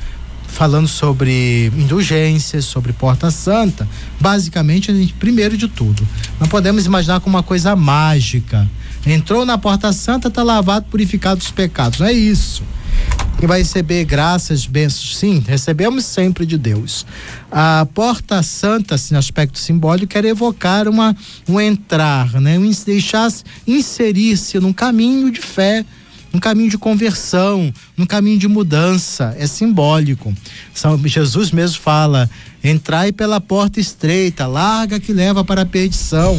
falando 0.48 0.88
sobre 0.88 1.68
indulgências, 1.76 2.64
sobre 2.66 2.94
Porta 2.94 3.30
Santa. 3.30 3.88
Basicamente, 4.20 5.14
primeiro 5.20 5.58
de 5.58 5.68
tudo, 5.68 6.08
não 6.40 6.48
podemos 6.48 6.86
imaginar 6.86 7.20
como 7.20 7.36
uma 7.36 7.44
coisa 7.44 7.76
mágica. 7.76 8.70
Entrou 9.06 9.46
na 9.46 9.58
Porta 9.58 9.92
Santa, 9.92 10.30
está 10.30 10.44
lavado, 10.44 10.86
purificado 10.90 11.40
dos 11.40 11.52
pecados. 11.52 12.00
Não 12.00 12.08
é 12.08 12.14
isso. 12.14 12.64
Que 13.40 13.46
vai 13.46 13.60
receber 13.60 14.06
graças, 14.06 14.66
bênçãos. 14.66 15.18
Sim, 15.18 15.44
recebemos 15.46 16.06
sempre 16.06 16.46
de 16.46 16.58
Deus. 16.58 17.06
A 17.52 17.86
Porta 17.94 18.42
Santa, 18.42 18.96
assim, 18.96 19.14
no 19.14 19.20
aspecto 19.20 19.60
simbólico, 19.60 20.08
quer 20.08 20.26
evocar 20.26 20.88
uma, 20.88 21.16
um 21.48 21.60
entrar, 21.60 22.40
né? 22.40 22.58
Um 22.58 22.72
deixar 22.86 23.32
inserir-se 23.68 24.60
num 24.60 24.74
caminho 24.74 25.30
de 25.32 25.42
fé 25.42 25.86
um 26.36 26.40
caminho 26.40 26.70
de 26.70 26.78
conversão, 26.78 27.74
um 27.98 28.06
caminho 28.06 28.38
de 28.38 28.48
mudança, 28.48 29.34
é 29.40 29.48
simbólico. 29.48 30.34
São, 30.74 30.98
Jesus 31.08 31.52
mesmo 31.52 31.80
fala: 31.80 32.30
entrai 32.64 33.12
pela 33.12 33.40
porta 33.40 33.80
estreita, 33.80 34.46
larga 34.46 35.00
que 35.00 35.14
leva 35.14 35.46
para 35.46 35.62
a 35.62 35.66
perdição. 35.66 36.38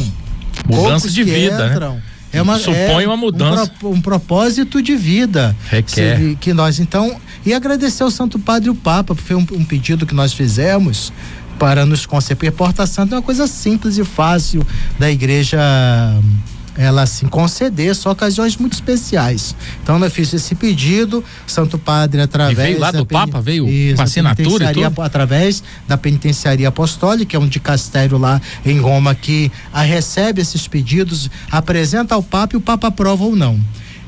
Mudança 0.67 1.09
de 1.09 1.23
vida, 1.23 1.57
né? 1.57 1.71
entram, 1.73 1.95
né? 1.95 2.03
É 2.37 2.41
uma, 2.41 2.59
Supõe 2.59 3.03
é 3.03 3.07
uma 3.07 3.17
mudança. 3.17 3.71
Um, 3.83 3.89
um, 3.89 4.01
propósito 4.01 4.81
de 4.81 4.95
vida. 4.95 5.55
Requer. 5.69 6.17
Se, 6.17 6.37
que 6.39 6.53
nós, 6.53 6.79
então, 6.79 7.19
e 7.45 7.53
agradecer 7.53 8.03
ao 8.03 8.11
Santo 8.11 8.37
Padre 8.37 8.67
e 8.67 8.71
o 8.71 8.75
Papa, 8.75 9.15
porque 9.15 9.27
foi 9.27 9.35
um, 9.35 9.45
um 9.53 9.65
pedido 9.65 10.05
que 10.05 10.13
nós 10.13 10.33
fizemos 10.33 11.11
para 11.57 11.85
nos 11.85 12.05
conceber. 12.05 12.51
Porta 12.51 12.85
Santa 12.85 13.15
é 13.15 13.17
uma 13.17 13.23
coisa 13.23 13.47
simples 13.47 13.97
e 13.97 14.03
fácil 14.03 14.65
da 14.99 15.09
igreja 15.09 15.59
ela 16.77 17.01
assim 17.01 17.27
conceder 17.27 17.95
só 17.95 18.11
ocasiões 18.11 18.55
muito 18.55 18.73
especiais. 18.73 19.55
Então 19.81 20.01
eu 20.03 20.11
fiz 20.11 20.33
esse 20.33 20.55
pedido, 20.55 21.23
Santo 21.45 21.77
Padre 21.77 22.21
através 22.21 22.57
e 22.57 22.61
veio 22.61 22.79
lá 22.79 22.91
do 22.91 23.05
Papa, 23.05 23.41
veio 23.41 23.67
isso, 23.67 23.95
com 23.95 24.03
assinatura 24.03 24.71
e 24.71 24.73
tudo? 24.73 25.01
através 25.01 25.63
da 25.87 25.97
penitenciaria 25.97 26.67
apostólica, 26.67 27.25
que 27.25 27.35
é 27.35 27.39
um 27.39 27.47
dicastério 27.47 28.17
lá 28.17 28.39
em 28.65 28.79
Roma 28.79 29.15
que 29.15 29.51
a 29.73 29.81
recebe 29.81 30.41
esses 30.41 30.67
pedidos, 30.67 31.29
apresenta 31.51 32.15
ao 32.15 32.23
Papa 32.23 32.55
e 32.55 32.57
o 32.57 32.61
Papa 32.61 32.87
aprova 32.87 33.23
ou 33.23 33.35
não. 33.35 33.59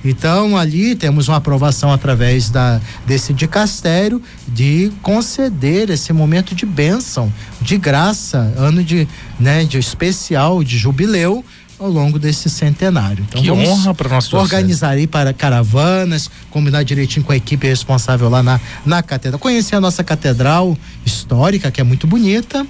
Então 0.03 0.55
ali 0.57 0.95
temos 0.95 1.27
uma 1.27 1.37
aprovação 1.37 1.91
através 1.91 2.49
da 2.49 2.79
desse 3.05 3.33
dicastério 3.33 4.21
de 4.47 4.91
conceder 5.01 5.89
esse 5.89 6.13
momento 6.13 6.55
de 6.55 6.65
bênção, 6.65 7.31
de 7.61 7.77
graça, 7.77 8.53
ano 8.55 8.83
de, 8.83 9.07
né, 9.39 9.65
de 9.65 9.77
especial, 9.77 10.63
de 10.63 10.77
jubileu 10.77 11.43
ao 11.79 11.89
longo 11.89 12.19
desse 12.19 12.49
centenário. 12.49 13.25
Então, 13.27 13.41
que 13.41 13.49
honra 13.49 13.93
para 13.93 14.09
nós 14.09 14.31
organizar 14.33 14.89
aí 14.89 15.07
para 15.07 15.33
caravanas, 15.33 16.29
combinar 16.51 16.83
direitinho 16.83 17.25
com 17.25 17.31
a 17.31 17.37
equipe 17.37 17.65
responsável 17.65 18.29
lá 18.29 18.43
na, 18.43 18.59
na 18.85 19.01
catedral. 19.01 19.39
Conhecer 19.39 19.75
a 19.75 19.81
nossa 19.81 20.03
catedral 20.03 20.77
histórica, 21.05 21.71
que 21.71 21.79
é 21.79 21.83
muito 21.83 22.05
bonita, 22.05 22.67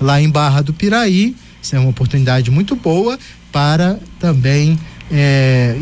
lá 0.00 0.20
em 0.20 0.30
Barra 0.30 0.62
do 0.62 0.72
Piraí. 0.72 1.34
Isso 1.60 1.74
é 1.74 1.78
uma 1.78 1.90
oportunidade 1.90 2.50
muito 2.50 2.76
boa 2.76 3.18
para 3.50 3.98
também 4.18 4.78
é, 5.12 5.76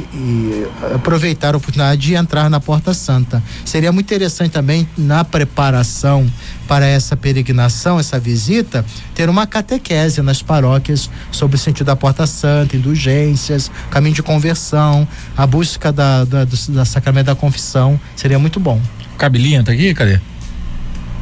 aproveitar 0.93 1.55
a 1.55 1.57
oportunidade 1.57 2.01
de 2.01 2.15
entrar 2.15 2.51
na 2.51 2.59
Porta 2.59 2.93
Santa. 2.93 3.43
Seria 3.65 3.93
muito 3.93 4.07
interessante 4.07 4.51
também, 4.51 4.89
na 4.99 5.25
preparação 5.25 6.31
para 6.67 6.87
essa 6.87 7.17
peregrinação, 7.17 7.99
essa 7.99 8.19
visita, 8.19 8.85
ter 9.15 9.29
uma 9.29 9.47
catequese 9.47 10.21
nas 10.21 10.43
paróquias 10.43 11.09
sobre 11.31 11.57
o 11.57 11.59
sentido 11.59 11.87
da 11.87 11.97
Porta 11.97 12.27
Santa, 12.27 12.77
indulgências, 12.77 13.71
caminho 13.91 14.17
de 14.17 14.23
conversão, 14.23 15.07
a 15.37 15.47
busca 15.47 15.93
da, 15.93 16.25
da, 16.25 16.45
do, 16.45 16.57
da 16.73 16.85
sacramento 16.85 17.27
da 17.27 17.37
confissão. 17.37 17.99
Seria 18.17 18.39
muito 18.39 18.59
bom. 18.59 18.81
Camilinha 19.17 19.63
tá 19.63 19.73
aqui? 19.73 19.95
Cadê? 19.95 20.21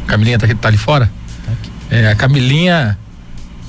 Camilinha 0.06 0.38
tá, 0.38 0.46
aqui, 0.46 0.54
tá 0.54 0.68
ali 0.68 0.78
fora? 0.78 1.10
Tá 1.44 1.52
aqui. 1.52 1.70
É, 1.90 2.08
a 2.08 2.14
Camilinha. 2.14 2.98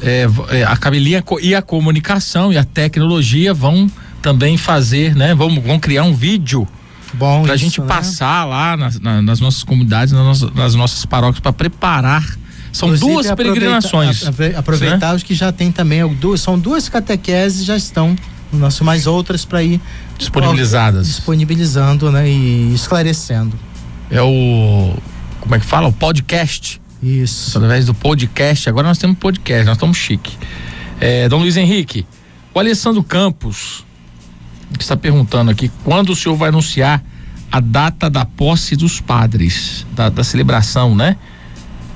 É, 0.02 0.26
é 0.52 0.64
a 0.64 0.78
Camilinha 0.78 1.22
e 1.42 1.54
a 1.54 1.62
comunicação 1.62 2.54
e 2.54 2.58
a 2.58 2.64
tecnologia 2.64 3.54
vão 3.54 3.92
também 4.22 4.58
fazer, 4.58 5.16
né? 5.16 5.34
Vamos, 5.34 5.64
vamos 5.64 5.80
criar 5.80 6.04
um 6.04 6.14
vídeo 6.14 6.68
Bom, 7.14 7.44
pra 7.44 7.56
gente 7.56 7.82
né? 7.82 7.88
passar 7.88 8.46
lá 8.46 8.78
nas, 8.78 9.00
na, 9.00 9.22
nas 9.22 9.40
nossas 9.40 9.64
comunidades, 9.64 10.14
nas 10.14 10.24
nossas, 10.24 10.54
nas 10.54 10.76
nossas 10.76 11.06
paróquias, 11.06 11.40
para 11.40 11.54
preparar. 11.54 12.38
São 12.72 12.90
Inclusive, 12.90 13.12
duas 13.12 13.32
peregrinações. 13.32 14.22
Aproveita, 14.22 14.60
aproveitar 14.60 15.10
né? 15.10 15.16
os 15.16 15.24
que 15.24 15.34
já 15.34 15.52
tem 15.52 15.72
também, 15.72 16.08
duas, 16.16 16.40
são 16.40 16.58
duas 16.58 16.88
catequeses 16.88 17.66
já 17.66 17.76
estão 17.76 18.16
no 18.52 18.60
nosso, 18.60 18.84
mais 18.84 19.08
outras 19.08 19.46
para 19.46 19.64
ir 19.64 19.82
disponibilizadas. 20.18 21.08
Disponibilizando, 21.08 22.12
né? 22.12 22.30
E 22.30 22.74
esclarecendo. 22.74 23.58
É 24.12 24.22
o. 24.22 24.94
Como 25.40 25.56
é 25.56 25.60
que 25.60 25.66
fala? 25.66 25.88
O 25.88 25.94
podcast. 25.94 26.82
Isso. 27.02 27.58
Através 27.58 27.86
do 27.86 27.94
podcast. 27.94 28.70
Agora 28.70 28.88
nós 28.88 28.98
temos 28.98 29.18
podcast, 29.18 29.66
nós 29.66 29.78
estamos 29.78 29.98
chique. 29.98 30.38
É, 31.00 31.30
Dom 31.30 31.40
Luiz 31.40 31.56
Henrique, 31.56 32.06
o 32.54 32.60
Alessandro 32.60 33.02
Campos 33.02 33.86
que 34.78 34.84
está 34.84 34.96
perguntando 34.96 35.52
aqui 35.52 35.72
quando 35.84 36.12
o 36.12 36.16
senhor 36.16 36.36
vai 36.36 36.50
anunciar 36.50 37.04
a 37.52 37.60
data 37.60 38.10
da 38.10 38.26
posse 38.26 38.76
dos 38.76 39.02
padres, 39.02 39.86
da, 39.94 40.10
da 40.10 40.24
celebração, 40.24 40.96
né? 40.96 41.18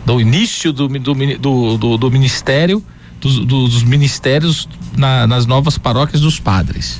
Do 0.05 0.19
início 0.19 0.73
do, 0.73 0.87
do, 0.87 1.13
do, 1.37 1.77
do, 1.77 1.97
do 1.97 2.11
ministério, 2.11 2.83
dos, 3.21 3.45
dos 3.45 3.83
ministérios 3.83 4.67
na, 4.97 5.27
nas 5.27 5.45
novas 5.45 5.77
paróquias 5.77 6.21
dos 6.21 6.39
padres. 6.39 6.99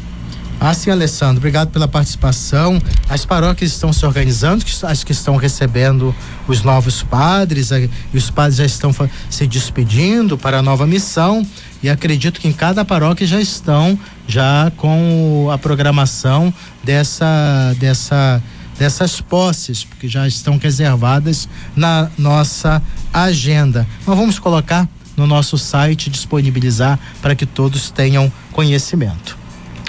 Ah, 0.66 0.74
sim, 0.74 0.90
Alessandro, 0.90 1.40
obrigado 1.40 1.72
pela 1.72 1.90
participação. 1.90 2.82
As 3.10 3.26
paróquias 3.26 3.74
estão 3.74 3.92
se 3.92 4.06
organizando, 4.06 4.64
as 4.84 5.04
que 5.04 5.12
estão 5.12 5.36
recebendo 5.36 6.16
os 6.48 6.62
novos 6.64 7.04
padres, 7.04 7.70
e 7.72 8.18
os 8.18 8.30
padres 8.30 8.56
já 8.56 8.66
estão 8.66 8.96
se 9.30 9.46
despedindo 9.46 10.38
para 10.38 10.60
a 10.60 10.62
nova 10.62 10.88
missão. 10.88 11.46
E 11.84 11.90
acredito 11.90 12.40
que 12.40 12.48
em 12.48 12.54
cada 12.54 12.86
paróquia 12.86 13.28
já 13.28 13.42
estão 13.42 14.00
já 14.26 14.72
com 14.78 15.50
a 15.52 15.58
programação 15.58 16.54
dessa 16.82 17.76
dessa 17.78 18.42
dessas 18.80 19.20
posses, 19.20 19.84
porque 19.84 20.08
já 20.08 20.26
estão 20.26 20.58
reservadas 20.58 21.50
na 21.76 22.10
nossa 22.18 22.82
agenda. 23.14 23.86
Nós 24.08 24.18
vamos 24.18 24.40
colocar 24.40 24.88
no 25.18 25.28
nosso 25.28 25.58
site, 25.58 26.10
disponibilizar 26.10 26.98
para 27.22 27.36
que 27.36 27.46
todos 27.46 27.92
tenham 27.92 28.32
conhecimento. 28.54 29.43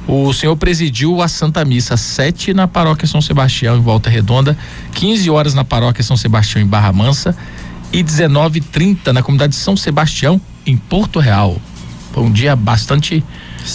O 0.06 0.32
senhor 0.32 0.56
presidiu 0.56 1.23
a 1.23 1.28
Santa 1.28 1.64
Missa, 1.64 1.97
sete 1.97 2.52
na 2.52 2.66
paróquia 2.66 3.06
São 3.06 3.23
Sebastião, 3.23 3.76
em 3.76 3.80
Volta 3.80 4.11
Redonda, 4.11 4.56
15 4.94 5.30
horas 5.30 5.54
na 5.54 5.64
paróquia 5.64 6.02
São 6.02 6.16
Sebastião, 6.16 6.61
em 6.61 6.66
Barra 6.66 6.92
Mansa, 6.92 7.37
e 7.92 8.02
19h30 8.02 9.09
na 9.12 9.23
comunidade 9.23 9.52
de 9.52 9.59
São 9.59 9.76
Sebastião, 9.76 10.40
em 10.66 10.76
Porto 10.76 11.21
Real. 11.21 11.61
Foi 12.12 12.23
um 12.23 12.32
dia 12.32 12.54
bastante 12.56 13.25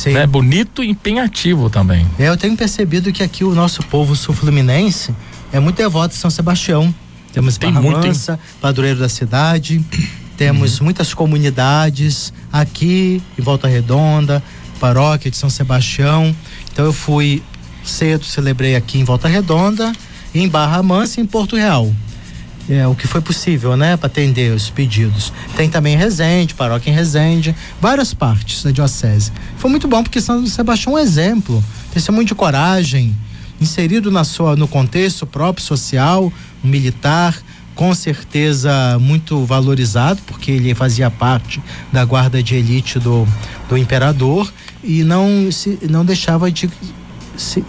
né, 0.07 0.27
bonito 0.27 0.83
e 0.83 0.89
empenhativo 0.89 1.69
também. 1.69 2.05
É, 2.19 2.27
eu 2.27 2.37
tenho 2.37 2.55
percebido 2.55 3.11
que 3.11 3.23
aqui 3.23 3.43
o 3.43 3.55
nosso 3.55 3.81
povo 3.83 4.15
sul-fluminense 4.15 5.15
é 5.51 5.59
muito 5.59 5.77
devoto 5.77 6.13
de 6.13 6.19
São 6.19 6.29
Sebastião. 6.29 6.93
Temos 7.31 7.57
Tem 7.57 7.71
Barra 7.71 7.81
muito, 7.81 8.07
Mansa, 8.07 8.33
hein? 8.33 8.39
padroeiro 8.61 8.99
da 8.99 9.09
cidade, 9.09 9.83
temos 10.37 10.79
uhum. 10.79 10.85
muitas 10.85 11.13
comunidades 11.13 12.33
aqui 12.51 13.21
em 13.37 13.41
Volta 13.41 13.67
Redonda, 13.67 14.43
paróquia 14.77 15.29
de 15.29 15.37
São 15.37 15.49
Sebastião. 15.49 16.35
Então 16.71 16.85
eu 16.85 16.93
fui 16.93 17.43
cedo, 17.83 18.23
celebrei 18.23 18.75
aqui 18.75 18.99
em 18.99 19.03
Volta 19.03 19.27
Redonda, 19.27 19.91
em 20.33 20.47
Barra 20.47 20.81
Mansa 20.83 21.19
e 21.19 21.23
em 21.23 21.25
Porto 21.25 21.55
Real. 21.55 21.91
É, 22.69 22.85
o 22.85 22.93
que 22.93 23.07
foi 23.07 23.21
possível, 23.21 23.77
né, 23.77 23.95
para 23.95 24.07
atender 24.07 24.53
os 24.53 24.69
pedidos. 24.69 25.31
Tem 25.55 25.69
também 25.69 25.95
Resende, 25.95 26.53
paróquia 26.53 26.91
em 26.91 26.93
Resende, 26.93 27.55
várias 27.79 28.13
partes 28.13 28.61
da 28.61 28.71
diocese. 28.71 29.31
Foi 29.57 29.71
muito 29.71 29.87
bom 29.87 30.03
porque 30.03 30.19
São 30.19 30.45
Sebastião 30.45 30.97
é 30.97 31.01
um 31.01 31.03
exemplo, 31.03 31.63
testemunho 31.93 32.25
de 32.25 32.35
coragem, 32.35 33.15
inserido 33.61 34.11
na 34.11 34.25
sua 34.25 34.55
no 34.57 34.67
contexto 34.67 35.25
próprio 35.25 35.65
social, 35.65 36.31
militar, 36.61 37.37
com 37.73 37.93
certeza 37.93 38.97
muito 38.99 39.45
valorizado, 39.45 40.19
porque 40.25 40.51
ele 40.51 40.73
fazia 40.73 41.09
parte 41.09 41.61
da 41.93 42.03
guarda 42.03 42.41
de 42.41 42.55
elite 42.55 42.99
do, 42.99 43.25
do 43.69 43.77
imperador 43.77 44.51
e 44.83 45.03
não, 45.03 45.51
se, 45.51 45.79
não 45.89 46.05
deixava 46.05 46.51
de 46.51 46.69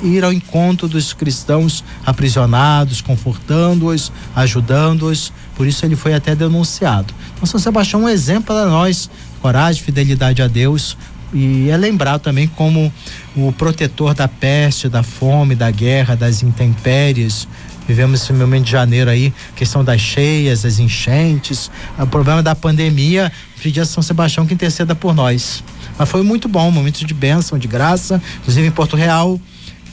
ir 0.02 0.24
ao 0.24 0.32
encontro 0.32 0.88
dos 0.88 1.12
cristãos 1.12 1.84
aprisionados, 2.04 3.00
confortando-os, 3.00 4.10
ajudando-os. 4.34 5.32
Por 5.54 5.66
isso 5.66 5.84
ele 5.84 5.96
foi 5.96 6.14
até 6.14 6.34
denunciado. 6.34 7.12
Então 7.34 7.46
São 7.46 7.60
Sebastião 7.60 8.02
é 8.02 8.04
um 8.06 8.08
exemplo 8.08 8.54
para 8.54 8.66
nós, 8.66 9.10
coragem, 9.40 9.82
fidelidade 9.82 10.42
a 10.42 10.48
Deus. 10.48 10.96
E 11.32 11.68
é 11.68 11.76
lembrado 11.76 12.22
também 12.22 12.48
como 12.48 12.92
o 13.36 13.52
protetor 13.52 14.14
da 14.14 14.26
peste, 14.26 14.88
da 14.88 15.02
fome, 15.02 15.54
da 15.54 15.70
guerra, 15.70 16.16
das 16.16 16.42
intempéries, 16.42 17.46
Vivemos 17.88 18.22
esse 18.22 18.32
momento 18.34 18.66
de 18.66 18.70
janeiro 18.70 19.08
aí, 19.08 19.32
questão 19.56 19.82
das 19.82 19.98
cheias, 19.98 20.62
das 20.62 20.78
enchentes, 20.78 21.70
o 21.98 22.06
problema 22.06 22.42
da 22.42 22.54
pandemia. 22.54 23.32
Pedir 23.62 23.80
a 23.80 23.86
São 23.86 24.02
Sebastião 24.02 24.46
que 24.46 24.52
interceda 24.52 24.94
por 24.94 25.14
nós. 25.14 25.64
Mas 25.98 26.08
foi 26.08 26.22
muito 26.22 26.48
bom, 26.48 26.68
um 26.68 26.70
momento 26.70 27.04
de 27.04 27.14
bênção, 27.14 27.58
de 27.58 27.66
graça. 27.66 28.22
Inclusive 28.40 28.66
em 28.66 28.70
Porto 28.70 28.94
Real, 28.94 29.40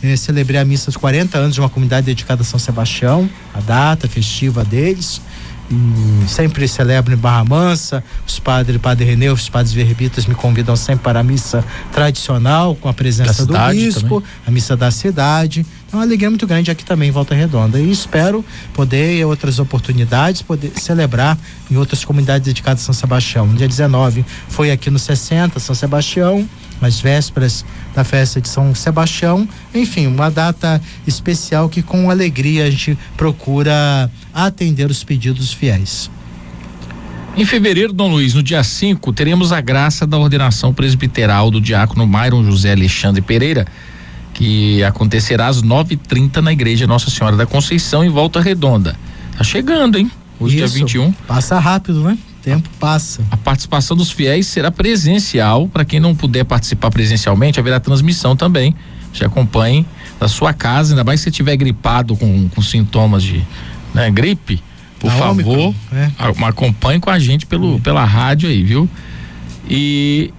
eh, 0.03 0.15
celebrei 0.17 0.59
a 0.59 0.65
missa 0.65 0.87
dos 0.87 0.97
40 0.97 1.37
anos 1.37 1.55
de 1.55 1.61
uma 1.61 1.69
comunidade 1.69 2.05
dedicada 2.05 2.41
a 2.41 2.45
São 2.45 2.59
Sebastião, 2.59 3.29
a 3.53 3.61
data 3.61 4.07
festiva 4.07 4.63
deles 4.63 5.21
e 5.69 6.29
sempre 6.29 6.67
celebro 6.67 7.13
em 7.13 7.17
Barra 7.17 7.43
Mansa. 7.43 8.03
Os 8.27 8.39
padres, 8.39 8.79
Padre 8.79 9.05
Renê, 9.05 9.29
os 9.29 9.49
padres 9.49 9.73
verbitas 9.73 10.25
me 10.25 10.35
convidam 10.35 10.75
sempre 10.75 11.03
para 11.03 11.19
a 11.19 11.23
missa 11.23 11.63
tradicional, 11.91 12.75
com 12.75 12.87
a 12.87 12.93
presença 12.93 13.45
do 13.45 13.57
bispo, 13.71 14.21
também. 14.21 14.33
a 14.45 14.51
missa 14.51 14.77
da 14.77 14.91
cidade. 14.91 15.65
Então, 15.95 16.01
uma 16.01 16.07
alegria 16.07 16.29
muito 16.29 16.45
grande 16.45 16.69
aqui 16.69 16.83
também 16.83 17.07
em 17.07 17.11
Volta 17.11 17.33
Redonda. 17.33 17.79
E 17.79 17.89
espero 17.89 18.43
poder, 18.73 19.17
em 19.17 19.23
outras 19.23 19.59
oportunidades, 19.59 20.41
poder 20.41 20.73
celebrar 20.75 21.37
em 21.71 21.77
outras 21.77 22.03
comunidades 22.03 22.45
dedicadas 22.45 22.81
a 22.81 22.85
São 22.87 22.93
Sebastião. 22.93 23.47
No 23.47 23.55
dia 23.55 23.65
19 23.65 24.25
foi 24.49 24.71
aqui 24.71 24.89
no 24.89 24.99
60, 24.99 25.57
São 25.57 25.73
Sebastião 25.73 26.45
as 26.81 26.99
vésperas 26.99 27.63
da 27.95 28.03
festa 28.03 28.41
de 28.41 28.49
São 28.49 28.75
Sebastião. 28.75 29.47
Enfim, 29.73 30.07
uma 30.07 30.29
data 30.29 30.81
especial 31.07 31.69
que 31.69 31.81
com 31.81 32.11
alegria 32.11 32.65
a 32.65 32.69
gente 32.69 32.97
procura 33.15 34.11
atender 34.33 34.91
os 34.91 35.01
pedidos 35.01 35.53
fiéis. 35.53 36.11
Em 37.37 37.45
fevereiro, 37.45 37.93
Dom 37.93 38.09
Luiz, 38.09 38.33
no 38.33 38.43
dia 38.43 38.61
5, 38.61 39.13
teremos 39.13 39.53
a 39.53 39.61
graça 39.61 40.05
da 40.05 40.17
ordenação 40.17 40.73
presbiteral 40.73 41.49
do 41.49 41.61
diácono 41.61 42.05
Myron 42.05 42.43
José 42.43 42.73
Alexandre 42.73 43.21
Pereira, 43.21 43.65
que 44.35 44.83
acontecerá 44.83 45.47
às 45.47 45.63
9h30 45.63 46.37
na 46.37 46.53
Igreja 46.53 46.85
Nossa 46.85 47.09
Senhora 47.09 47.35
da 47.35 47.45
Conceição, 47.45 48.03
em 48.03 48.09
Volta 48.09 48.39
Redonda. 48.39 48.95
Tá 49.35 49.43
chegando, 49.43 49.97
hein? 49.97 50.11
Hoje, 50.39 50.57
Isso, 50.57 50.73
dia 50.73 50.85
21. 50.85 51.11
Passa 51.25 51.57
rápido, 51.57 52.03
né? 52.03 52.17
tempo 52.45 52.69
passa. 52.79 53.23
A 53.31 53.37
participação 53.37 53.97
dos 53.97 54.11
fiéis 54.11 54.45
será 54.45 54.69
presencial. 54.69 55.67
Para 55.67 55.83
quem 55.83 55.99
não 55.99 56.13
puder 56.13 56.45
participar 56.45 56.91
presencialmente, 56.91 57.59
haverá 57.59 57.79
transmissão 57.79 58.35
também. 58.35 58.75
Você 59.11 59.25
acompanhe 59.25 59.83
da 60.19 60.27
sua 60.27 60.53
casa, 60.53 60.93
ainda 60.93 61.03
mais 61.03 61.21
se 61.21 61.29
estiver 61.29 61.57
gripado 61.57 62.15
com, 62.15 62.47
com 62.49 62.61
sintomas 62.61 63.23
de 63.23 63.41
né, 63.95 64.11
gripe. 64.11 64.61
Por 64.99 65.09
a 65.09 65.15
favor, 65.15 65.73
é. 65.91 66.11
acompanhe 66.45 66.99
com 66.99 67.09
a 67.09 67.17
gente 67.17 67.45
pelo, 67.47 67.79
pela 67.79 68.05
rádio 68.05 68.47
aí, 68.47 68.63
viu? 68.63 68.87
E 69.67 70.31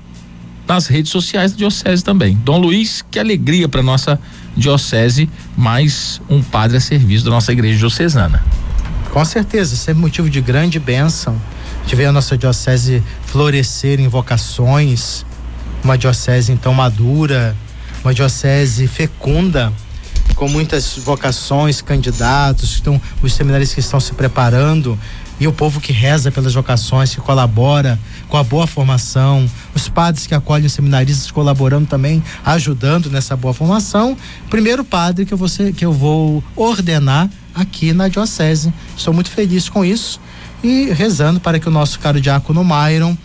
nas 0.66 0.86
redes 0.86 1.10
sociais 1.12 1.52
da 1.52 1.58
Diocese 1.58 2.02
também. 2.02 2.34
Dom 2.44 2.58
Luiz, 2.58 3.04
que 3.10 3.18
alegria 3.18 3.68
para 3.68 3.82
nossa 3.82 4.18
Diocese, 4.56 5.28
mais 5.56 6.20
um 6.28 6.42
padre 6.42 6.78
a 6.78 6.80
serviço 6.80 7.24
da 7.24 7.30
nossa 7.30 7.52
igreja 7.52 7.78
diocesana. 7.78 8.42
Com 9.12 9.24
certeza, 9.24 9.76
sempre 9.76 10.00
motivo 10.00 10.28
de 10.28 10.40
grande 10.40 10.78
bênção 10.78 11.40
de 11.86 11.94
ver 11.94 12.06
a 12.06 12.12
nossa 12.12 12.36
diocese 12.36 13.02
florescer 13.26 14.00
em 14.00 14.08
vocações, 14.08 15.24
uma 15.84 15.96
diocese 15.96 16.50
então 16.50 16.74
madura, 16.74 17.56
uma 18.02 18.12
diocese 18.12 18.88
fecunda, 18.88 19.72
com 20.34 20.48
muitas 20.48 20.98
vocações, 20.98 21.80
candidatos, 21.80 22.72
estão, 22.72 23.00
os 23.22 23.32
seminários 23.32 23.72
que 23.72 23.80
estão 23.80 24.00
se 24.00 24.12
preparando 24.12 24.98
e 25.38 25.46
o 25.46 25.52
povo 25.52 25.80
que 25.80 25.92
reza 25.92 26.30
pelas 26.30 26.54
vocações, 26.54 27.14
que 27.14 27.20
colabora 27.20 27.98
com 28.28 28.36
a 28.36 28.42
boa 28.42 28.66
formação, 28.66 29.48
os 29.74 29.88
padres 29.88 30.26
que 30.26 30.34
acolhem 30.34 30.66
os 30.66 30.72
seminaristas 30.72 31.30
colaborando 31.30 31.86
também, 31.86 32.22
ajudando 32.44 33.10
nessa 33.10 33.36
boa 33.36 33.52
formação. 33.52 34.16
Primeiro 34.48 34.84
padre 34.84 35.26
que 35.26 35.34
eu 35.34 35.38
vou, 35.38 35.48
ser, 35.48 35.72
que 35.74 35.84
eu 35.84 35.92
vou 35.92 36.42
ordenar 36.54 37.28
aqui 37.54 37.92
na 37.92 38.08
diocese. 38.08 38.72
Estou 38.96 39.12
muito 39.12 39.30
feliz 39.30 39.68
com 39.68 39.84
isso 39.84 40.20
e 40.62 40.90
rezando 40.92 41.38
para 41.38 41.58
que 41.58 41.68
o 41.68 41.70
nosso 41.70 41.98
caro 41.98 42.20
diácono 42.20 42.64
Myron, 42.64 43.16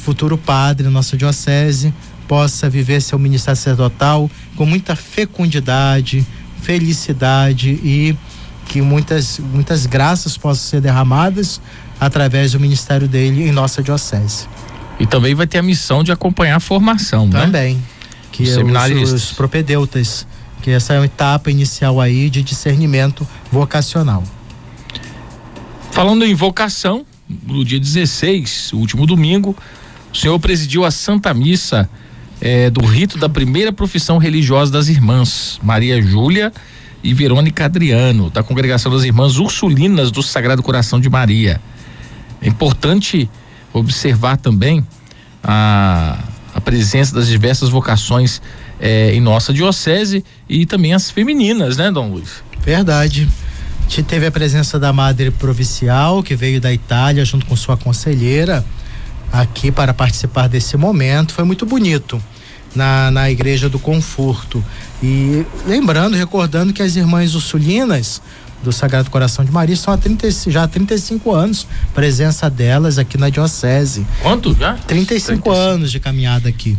futuro 0.00 0.36
padre, 0.36 0.88
nossa 0.88 1.16
diocese, 1.16 1.92
possa 2.28 2.68
viver 2.68 3.00
seu 3.00 3.18
ministério 3.18 3.56
sacerdotal 3.56 4.30
com 4.54 4.66
muita 4.66 4.94
fecundidade, 4.94 6.26
felicidade 6.60 7.70
e 7.70 8.16
que 8.66 8.82
muitas, 8.82 9.38
muitas 9.38 9.86
graças 9.86 10.36
possam 10.36 10.64
ser 10.68 10.80
derramadas 10.80 11.60
através 11.98 12.52
do 12.52 12.60
ministério 12.60 13.08
dele 13.08 13.48
em 13.48 13.52
nossa 13.52 13.82
diocese. 13.82 14.46
E 14.98 15.06
também 15.06 15.34
vai 15.34 15.46
ter 15.46 15.58
a 15.58 15.62
missão 15.62 16.02
de 16.02 16.12
acompanhar 16.12 16.56
a 16.56 16.60
formação, 16.60 17.28
também, 17.28 17.38
né? 17.38 17.46
Também. 17.46 17.84
Que 18.32 18.42
os, 18.42 18.56
os, 18.56 19.12
os 19.12 19.32
propedeutas 19.32 20.26
que 20.62 20.70
essa 20.72 20.94
é 20.94 20.98
uma 20.98 21.06
etapa 21.06 21.50
inicial 21.50 22.00
aí 22.00 22.28
de 22.28 22.42
discernimento 22.42 23.26
vocacional. 23.52 24.24
Falando 25.92 26.24
em 26.24 26.34
vocação, 26.34 27.06
no 27.46 27.64
dia 27.64 27.78
16, 27.78 28.72
último 28.72 29.06
domingo, 29.06 29.56
o 30.12 30.16
senhor 30.16 30.38
presidiu 30.40 30.84
a 30.84 30.90
Santa 30.90 31.32
Missa 31.32 31.88
eh, 32.40 32.68
do 32.68 32.84
rito 32.84 33.16
da 33.16 33.28
primeira 33.28 33.72
profissão 33.72 34.18
religiosa 34.18 34.72
das 34.72 34.88
irmãs, 34.88 35.60
Maria 35.62 36.02
Júlia 36.02 36.52
e 37.02 37.14
Verônica 37.14 37.64
Adriano, 37.64 38.30
da 38.30 38.42
congregação 38.42 38.90
das 38.90 39.04
irmãs 39.04 39.36
Ursulinas 39.38 40.10
do 40.10 40.22
Sagrado 40.22 40.62
Coração 40.62 41.00
de 41.00 41.08
Maria. 41.08 41.60
É 42.40 42.48
importante 42.48 43.28
observar 43.72 44.36
também 44.36 44.84
a, 45.42 46.18
a 46.54 46.60
presença 46.60 47.14
das 47.14 47.28
diversas 47.28 47.68
vocações 47.68 48.40
eh, 48.80 49.14
em 49.14 49.20
nossa 49.20 49.52
diocese 49.52 50.24
e 50.48 50.66
também 50.66 50.92
as 50.92 51.10
femininas, 51.10 51.76
né, 51.76 51.90
Dom 51.90 52.10
Luiz? 52.10 52.42
Verdade. 52.60 53.28
A 53.78 53.82
gente 53.88 54.02
teve 54.02 54.26
a 54.26 54.32
presença 54.32 54.78
da 54.78 54.92
Madre 54.92 55.30
Provincial, 55.30 56.22
que 56.22 56.34
veio 56.34 56.60
da 56.60 56.72
Itália 56.72 57.24
junto 57.24 57.46
com 57.46 57.54
sua 57.54 57.76
conselheira 57.76 58.64
aqui 59.32 59.70
para 59.70 59.94
participar 59.94 60.48
desse 60.48 60.76
momento. 60.76 61.32
Foi 61.32 61.44
muito 61.44 61.64
bonito 61.64 62.20
na, 62.74 63.10
na 63.10 63.30
Igreja 63.30 63.68
do 63.68 63.78
Conforto. 63.78 64.64
E 65.02 65.44
lembrando, 65.66 66.16
recordando 66.16 66.72
que 66.72 66.82
as 66.82 66.96
irmãs 66.96 67.34
ursulinas 67.34 68.20
do 68.62 68.72
Sagrado 68.72 69.10
Coração 69.10 69.44
de 69.44 69.52
Maria 69.52 69.74
estão 69.74 69.92
há 69.94 69.96
30, 69.96 70.30
já 70.50 70.64
há 70.64 70.68
35 70.68 71.32
anos, 71.32 71.66
presença 71.94 72.48
delas 72.50 72.98
aqui 72.98 73.16
na 73.18 73.28
Diocese. 73.28 74.06
Quanto 74.22 74.54
já? 74.54 74.74
35, 74.74 75.42
35. 75.42 75.50
anos 75.52 75.92
de 75.92 76.00
caminhada 76.00 76.48
aqui. 76.48 76.76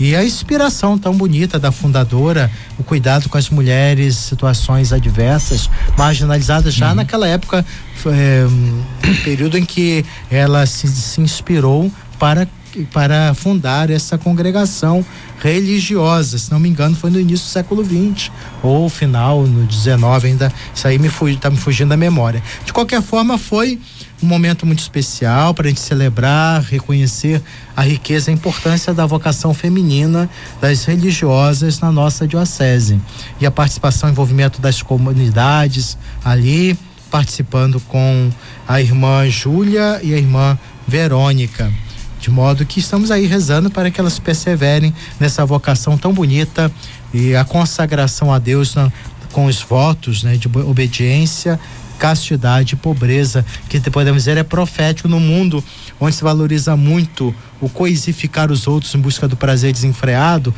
E 0.00 0.14
a 0.14 0.24
inspiração 0.24 0.96
tão 0.96 1.12
bonita 1.12 1.58
da 1.58 1.72
fundadora, 1.72 2.50
o 2.78 2.84
cuidado 2.84 3.28
com 3.28 3.36
as 3.36 3.50
mulheres, 3.50 4.16
situações 4.16 4.92
adversas, 4.92 5.68
marginalizadas 5.96 6.72
já 6.72 6.90
uhum. 6.90 6.96
naquela 6.96 7.26
época, 7.26 7.66
é, 8.06 8.46
um 8.46 9.14
período 9.24 9.58
em 9.58 9.64
que 9.64 10.04
ela 10.30 10.64
se, 10.66 10.86
se 10.86 11.20
inspirou 11.20 11.90
para 12.16 12.46
para 12.92 13.34
fundar 13.34 13.90
essa 13.90 14.18
congregação 14.18 15.04
religiosa. 15.40 16.38
Se 16.38 16.50
não 16.50 16.58
me 16.58 16.68
engano, 16.68 16.96
foi 16.96 17.10
no 17.10 17.20
início 17.20 17.46
do 17.46 17.50
século 17.50 17.84
XX 17.84 18.30
ou 18.62 18.88
final, 18.88 19.42
no 19.42 19.66
19 19.66 20.28
ainda. 20.28 20.52
Isso 20.74 20.86
aí 20.86 20.98
me 20.98 21.08
está 21.08 21.50
me 21.50 21.56
fugindo 21.56 21.90
da 21.90 21.96
memória. 21.96 22.42
De 22.64 22.72
qualquer 22.72 23.02
forma, 23.02 23.38
foi 23.38 23.78
um 24.22 24.26
momento 24.26 24.66
muito 24.66 24.80
especial 24.80 25.54
para 25.54 25.66
a 25.66 25.68
gente 25.68 25.80
celebrar, 25.80 26.62
reconhecer 26.62 27.40
a 27.76 27.82
riqueza 27.82 28.30
e 28.30 28.32
a 28.32 28.34
importância 28.34 28.92
da 28.92 29.06
vocação 29.06 29.54
feminina 29.54 30.28
das 30.60 30.84
religiosas 30.84 31.78
na 31.80 31.92
nossa 31.92 32.26
diocese. 32.26 33.00
E 33.40 33.46
a 33.46 33.50
participação 33.50 34.08
e 34.08 34.12
envolvimento 34.12 34.60
das 34.60 34.82
comunidades 34.82 35.96
ali, 36.24 36.76
participando 37.10 37.80
com 37.80 38.30
a 38.66 38.80
irmã 38.80 39.28
Júlia 39.28 40.00
e 40.02 40.12
a 40.12 40.18
irmã 40.18 40.58
Verônica. 40.86 41.72
De 42.18 42.30
modo 42.30 42.66
que 42.66 42.80
estamos 42.80 43.10
aí 43.10 43.26
rezando 43.26 43.70
para 43.70 43.90
que 43.90 44.00
elas 44.00 44.18
perseverem 44.18 44.92
nessa 45.20 45.44
vocação 45.46 45.96
tão 45.96 46.12
bonita 46.12 46.70
e 47.14 47.34
a 47.34 47.44
consagração 47.44 48.32
a 48.32 48.38
Deus 48.38 48.74
na, 48.74 48.92
com 49.32 49.46
os 49.46 49.62
votos 49.62 50.22
né, 50.22 50.36
de 50.36 50.48
obediência 50.48 51.58
castidade 51.98 52.74
e 52.74 52.76
pobreza, 52.76 53.44
que 53.68 53.80
podemos 53.90 54.22
dizer 54.22 54.36
é 54.36 54.42
profético 54.42 55.08
no 55.08 55.18
mundo 55.18 55.62
onde 56.00 56.14
se 56.14 56.22
valoriza 56.22 56.76
muito 56.76 57.34
o 57.60 57.68
coisificar 57.68 58.50
os 58.52 58.66
outros 58.66 58.94
em 58.94 59.00
busca 59.00 59.26
do 59.26 59.36
prazer 59.36 59.72
desenfreado. 59.72 60.54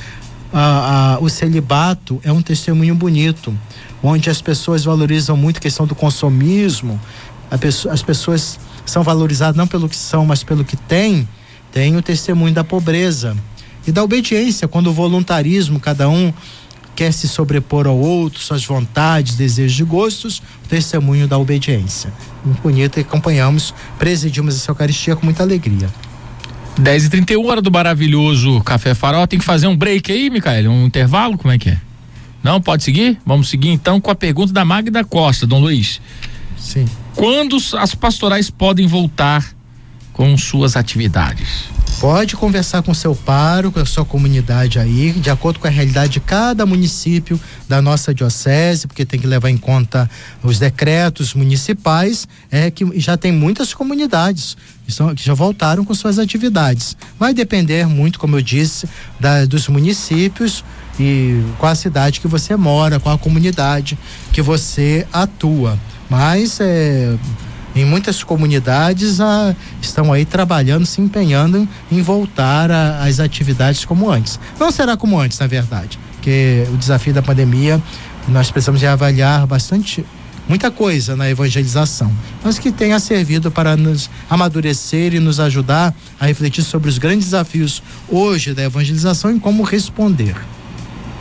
Ah, 0.52 1.16
ah, 1.16 1.18
o 1.20 1.28
celibato 1.28 2.20
é 2.22 2.30
um 2.30 2.42
testemunho 2.42 2.94
bonito, 2.94 3.56
onde 4.02 4.28
as 4.28 4.42
pessoas 4.42 4.84
valorizam 4.84 5.36
muito 5.36 5.58
a 5.58 5.60
questão 5.60 5.86
do 5.86 5.94
consumismo, 5.94 7.00
pessoa, 7.58 7.94
as 7.94 8.02
pessoas 8.02 8.58
são 8.84 9.02
valorizadas 9.02 9.56
não 9.56 9.66
pelo 9.66 9.88
que 9.88 9.96
são, 9.96 10.26
mas 10.26 10.44
pelo 10.44 10.64
que 10.64 10.76
têm. 10.76 11.26
Tem 11.72 11.96
o 11.96 12.02
testemunho 12.02 12.52
da 12.52 12.64
pobreza 12.64 13.36
e 13.86 13.92
da 13.92 14.02
obediência, 14.02 14.68
quando 14.68 14.88
o 14.88 14.92
voluntarismo, 14.92 15.80
cada 15.80 16.08
um 16.08 16.32
quer 16.94 17.12
se 17.12 17.26
sobrepor 17.26 17.86
ao 17.86 17.96
outro, 17.96 18.40
suas 18.40 18.64
vontades, 18.64 19.34
desejos 19.34 19.80
e 19.80 19.84
gostos, 19.84 20.42
o 20.64 20.68
testemunho 20.68 21.26
da 21.26 21.38
obediência. 21.38 22.12
Muito 22.44 22.60
bonito 22.60 22.98
e 22.98 23.00
acompanhamos, 23.00 23.72
presidimos 23.98 24.54
essa 24.54 24.70
Eucaristia 24.70 25.16
com 25.16 25.24
muita 25.24 25.42
alegria. 25.42 25.88
10 26.78 27.06
e 27.06 27.10
31 27.10 27.46
hora 27.46 27.62
do 27.62 27.70
maravilhoso 27.70 28.60
Café 28.62 28.94
Farol. 28.94 29.26
Tem 29.26 29.38
que 29.38 29.44
fazer 29.44 29.66
um 29.66 29.76
break 29.76 30.10
aí, 30.12 30.30
Micael? 30.30 30.70
Um 30.70 30.86
intervalo? 30.86 31.36
Como 31.38 31.52
é 31.52 31.58
que 31.58 31.70
é? 31.70 31.78
Não? 32.42 32.60
Pode 32.60 32.84
seguir? 32.84 33.18
Vamos 33.24 33.48
seguir 33.48 33.70
então 33.70 34.00
com 34.00 34.10
a 34.10 34.14
pergunta 34.14 34.52
da 34.52 34.64
Magda 34.64 35.04
Costa, 35.04 35.46
Dom 35.46 35.60
Luiz. 35.60 36.00
Sim. 36.58 36.86
Quando 37.14 37.56
as 37.78 37.94
pastorais 37.94 38.50
podem 38.50 38.86
voltar 38.86 39.54
com 40.12 40.36
suas 40.36 40.76
atividades? 40.76 41.70
Pode 42.00 42.34
conversar 42.34 42.82
com 42.82 42.94
seu 42.94 43.14
pároco, 43.14 43.78
a 43.78 43.84
sua 43.84 44.06
comunidade 44.06 44.78
aí, 44.78 45.12
de 45.12 45.28
acordo 45.28 45.58
com 45.58 45.66
a 45.66 45.70
realidade 45.70 46.14
de 46.14 46.20
cada 46.20 46.64
município 46.64 47.38
da 47.68 47.82
nossa 47.82 48.14
diocese, 48.14 48.86
porque 48.86 49.04
tem 49.04 49.20
que 49.20 49.26
levar 49.26 49.50
em 49.50 49.58
conta 49.58 50.08
os 50.42 50.58
decretos 50.58 51.34
municipais, 51.34 52.26
é 52.50 52.70
que 52.70 52.98
já 52.98 53.18
tem 53.18 53.30
muitas 53.30 53.74
comunidades 53.74 54.56
que 55.14 55.22
já 55.22 55.34
voltaram 55.34 55.84
com 55.84 55.92
suas 55.92 56.18
atividades. 56.18 56.96
Vai 57.18 57.34
depender 57.34 57.86
muito, 57.86 58.18
como 58.18 58.36
eu 58.36 58.40
disse, 58.40 58.88
da, 59.20 59.44
dos 59.44 59.68
municípios 59.68 60.64
e 60.98 61.42
qual 61.58 61.70
a 61.70 61.74
cidade 61.74 62.18
que 62.18 62.26
você 62.26 62.56
mora, 62.56 62.98
qual 62.98 63.14
a 63.14 63.18
comunidade 63.18 63.98
que 64.32 64.40
você 64.40 65.06
atua. 65.12 65.78
Mas 66.08 66.58
é 66.60 67.14
em 67.74 67.84
muitas 67.84 68.22
comunidades 68.22 69.20
ah, 69.20 69.54
estão 69.80 70.12
aí 70.12 70.24
trabalhando, 70.24 70.86
se 70.86 71.00
empenhando 71.00 71.68
em 71.90 72.02
voltar 72.02 72.70
às 72.70 73.20
atividades 73.20 73.84
como 73.84 74.10
antes. 74.10 74.38
Não 74.58 74.70
será 74.70 74.96
como 74.96 75.18
antes, 75.18 75.38
na 75.38 75.46
verdade, 75.46 75.98
porque 76.14 76.66
o 76.72 76.76
desafio 76.76 77.12
da 77.12 77.22
pandemia 77.22 77.80
nós 78.28 78.50
precisamos 78.50 78.82
avaliar 78.84 79.46
bastante 79.46 80.04
muita 80.48 80.68
coisa 80.68 81.14
na 81.14 81.30
evangelização, 81.30 82.12
mas 82.42 82.58
que 82.58 82.72
tenha 82.72 82.98
servido 82.98 83.52
para 83.52 83.76
nos 83.76 84.10
amadurecer 84.28 85.14
e 85.14 85.20
nos 85.20 85.38
ajudar 85.38 85.94
a 86.18 86.26
refletir 86.26 86.64
sobre 86.64 86.88
os 86.88 86.98
grandes 86.98 87.26
desafios 87.26 87.80
hoje 88.08 88.52
da 88.52 88.64
evangelização 88.64 89.36
e 89.36 89.38
como 89.38 89.62
responder. 89.62 90.34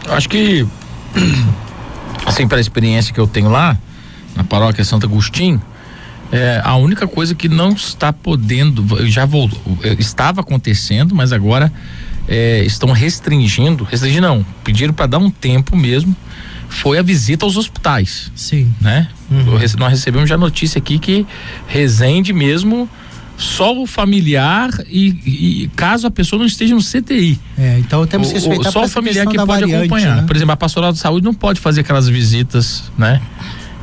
Acho 0.07 0.27
que 0.27 0.67
assim 2.25 2.47
para 2.47 2.57
a 2.57 2.61
experiência 2.61 3.13
que 3.13 3.19
eu 3.19 3.27
tenho 3.27 3.49
lá 3.49 3.77
na 4.35 4.43
paróquia 4.43 4.83
Santo 4.83 5.05
Agostinho, 5.05 5.61
é, 6.31 6.61
a 6.63 6.75
única 6.75 7.07
coisa 7.07 7.33
que 7.33 7.49
não 7.49 7.71
está 7.71 8.13
podendo, 8.13 9.07
já 9.07 9.25
voltou, 9.25 9.59
estava 9.97 10.41
acontecendo, 10.41 11.15
mas 11.15 11.33
agora 11.33 11.71
é, 12.27 12.63
estão 12.63 12.91
restringindo, 12.91 13.83
restringindo 13.83 14.27
não, 14.27 14.45
pediram 14.63 14.93
para 14.93 15.07
dar 15.07 15.17
um 15.17 15.31
tempo 15.31 15.75
mesmo, 15.75 16.15
foi 16.69 16.99
a 16.99 17.01
visita 17.01 17.45
aos 17.45 17.57
hospitais. 17.57 18.31
Sim. 18.35 18.71
Né? 18.79 19.07
Uhum. 19.29 19.59
Nós 19.77 19.89
recebemos 19.89 20.29
já 20.29 20.37
notícia 20.37 20.77
aqui 20.77 20.99
que 20.99 21.25
Resende 21.67 22.31
mesmo 22.31 22.87
só 23.39 23.73
o 23.81 23.87
familiar 23.87 24.69
e, 24.89 25.63
e, 25.63 25.67
caso 25.69 26.05
a 26.05 26.11
pessoa 26.11 26.37
não 26.37 26.45
esteja 26.45 26.75
no 26.75 26.81
CTI. 26.81 27.39
É, 27.57 27.79
então 27.79 28.05
temos 28.05 28.27
que 28.27 28.33
respeitar 28.33 28.69
o, 28.69 28.71
Só 28.71 28.83
o 28.83 28.87
familiar 28.87 29.25
que 29.25 29.37
pode 29.37 29.47
variante, 29.47 29.75
acompanhar. 29.75 30.17
Né? 30.17 30.27
Por 30.27 30.35
exemplo, 30.35 30.51
a 30.51 30.57
pastoral 30.57 30.91
de 30.91 30.99
saúde 30.99 31.25
não 31.25 31.33
pode 31.33 31.59
fazer 31.59 31.81
aquelas 31.81 32.09
visitas, 32.09 32.91
né? 32.97 33.21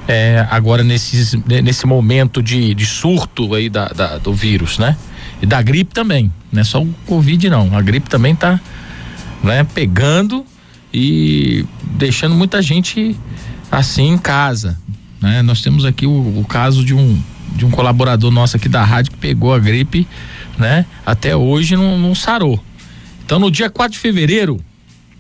É, 0.09 0.47
agora 0.51 0.85
nesses, 0.85 1.35
nesse 1.63 1.87
momento 1.87 2.43
de, 2.43 2.75
de 2.75 2.87
surto 2.87 3.55
aí 3.55 3.69
da, 3.69 3.89
da, 3.89 4.19
do 4.19 4.33
vírus, 4.33 4.79
né? 4.79 4.97
E 5.43 5.47
da 5.47 5.61
gripe 5.61 5.93
também, 5.93 6.33
não 6.53 6.61
é 6.61 6.65
só 6.65 6.83
o 6.83 6.95
Covid 7.07 7.51
não, 7.51 7.77
a 7.77 7.83
gripe 7.83 8.09
também 8.09 8.35
tá 8.35 8.61
né, 9.43 9.65
pegando 9.65 10.45
e 10.93 11.65
deixando 11.83 12.35
muita 12.35 12.63
gente 12.63 13.17
assim 13.71 14.13
em 14.13 14.19
casa, 14.19 14.79
né? 15.21 15.43
Nós 15.43 15.61
temos 15.61 15.85
aqui 15.85 16.07
o, 16.07 16.41
o 16.41 16.45
caso 16.49 16.85
de 16.85 16.95
um 16.95 17.21
de 17.55 17.65
um 17.65 17.71
colaborador 17.71 18.31
nosso 18.31 18.57
aqui 18.57 18.69
da 18.69 18.85
rádio 18.85 19.13
que 19.13 19.19
pegou 19.19 19.55
a 19.55 19.59
gripe, 19.59 20.07
né? 20.59 20.85
Até 21.05 21.35
hoje 21.35 21.75
não, 21.75 21.99
não 21.99 22.15
sarou. 22.15 22.63
Então 23.25 23.39
no 23.39 23.51
dia 23.51 23.71
4 23.71 23.93
de 23.93 23.99
fevereiro, 23.99 24.61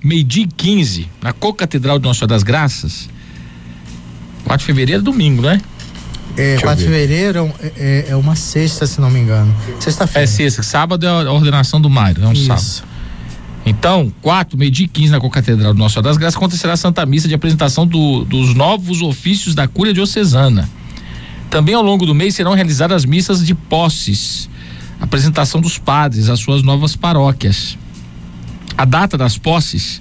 meio-dia 0.05 0.44
e 0.44 0.46
15, 0.46 1.09
na 1.22 1.33
Co-Catedral 1.33 1.99
de 1.99 2.05
Nossa 2.05 2.20
Senhora 2.20 2.35
das 2.35 2.42
Graças, 2.42 3.09
4 4.46 4.59
de 4.59 4.64
fevereiro 4.64 5.00
é 5.00 5.04
domingo, 5.04 5.42
né? 5.42 5.61
É, 6.37 6.59
4 6.61 6.76
de 6.76 6.85
fevereiro 6.85 7.52
é, 7.61 7.72
é, 7.76 8.06
é, 8.11 8.16
uma 8.16 8.37
sexta, 8.37 8.87
se 8.87 9.00
não 9.00 9.11
me 9.11 9.20
engano. 9.20 9.54
Sexta-feira. 9.80 10.24
É 10.24 10.26
sexta. 10.26 10.62
Sábado 10.62 11.04
é 11.04 11.09
a 11.09 11.32
ordenação 11.32 11.80
do 11.80 11.90
Mário, 11.90 12.24
é 12.24 12.28
um 12.28 12.32
Isso. 12.32 12.46
sábado. 12.46 12.96
Então, 13.64 14.12
4, 14.22 14.56
meio-dia 14.56 14.87
e 14.87 14.88
15 14.88 15.11
na 15.11 15.20
Concatedral 15.20 15.74
do 15.74 15.78
Nosso 15.78 15.94
Senhor 15.94 16.04
das 16.04 16.16
Graças 16.16 16.37
acontecerá 16.37 16.74
a 16.74 16.76
Santa 16.76 17.04
Missa 17.04 17.26
de 17.26 17.35
apresentação 17.35 17.85
do, 17.85 18.24
dos 18.24 18.54
novos 18.54 19.02
ofícios 19.02 19.56
da 19.56 19.66
Cúria 19.66 19.92
Diocesana. 19.92 20.68
Também 21.50 21.74
ao 21.74 21.82
longo 21.82 22.06
do 22.06 22.14
mês 22.14 22.37
serão 22.37 22.54
realizadas 22.54 23.04
missas 23.04 23.44
de 23.44 23.54
posses, 23.54 24.48
apresentação 25.00 25.61
dos 25.61 25.78
padres 25.78 26.28
às 26.28 26.38
suas 26.38 26.62
novas 26.62 26.94
paróquias. 26.94 27.76
A 28.78 28.85
data 28.85 29.18
das 29.18 29.37
posses 29.37 30.00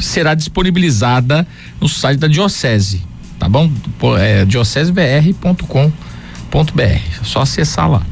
será 0.00 0.34
disponibilizada 0.34 1.46
no 1.80 1.88
site 1.88 2.18
da 2.18 2.26
Diocese, 2.26 3.02
tá 3.38 3.48
bom? 3.48 3.70
É 4.18 4.44
diocesebr.com.br. 4.44 7.22
Só 7.22 7.42
acessar 7.42 7.90
lá. 7.90 8.02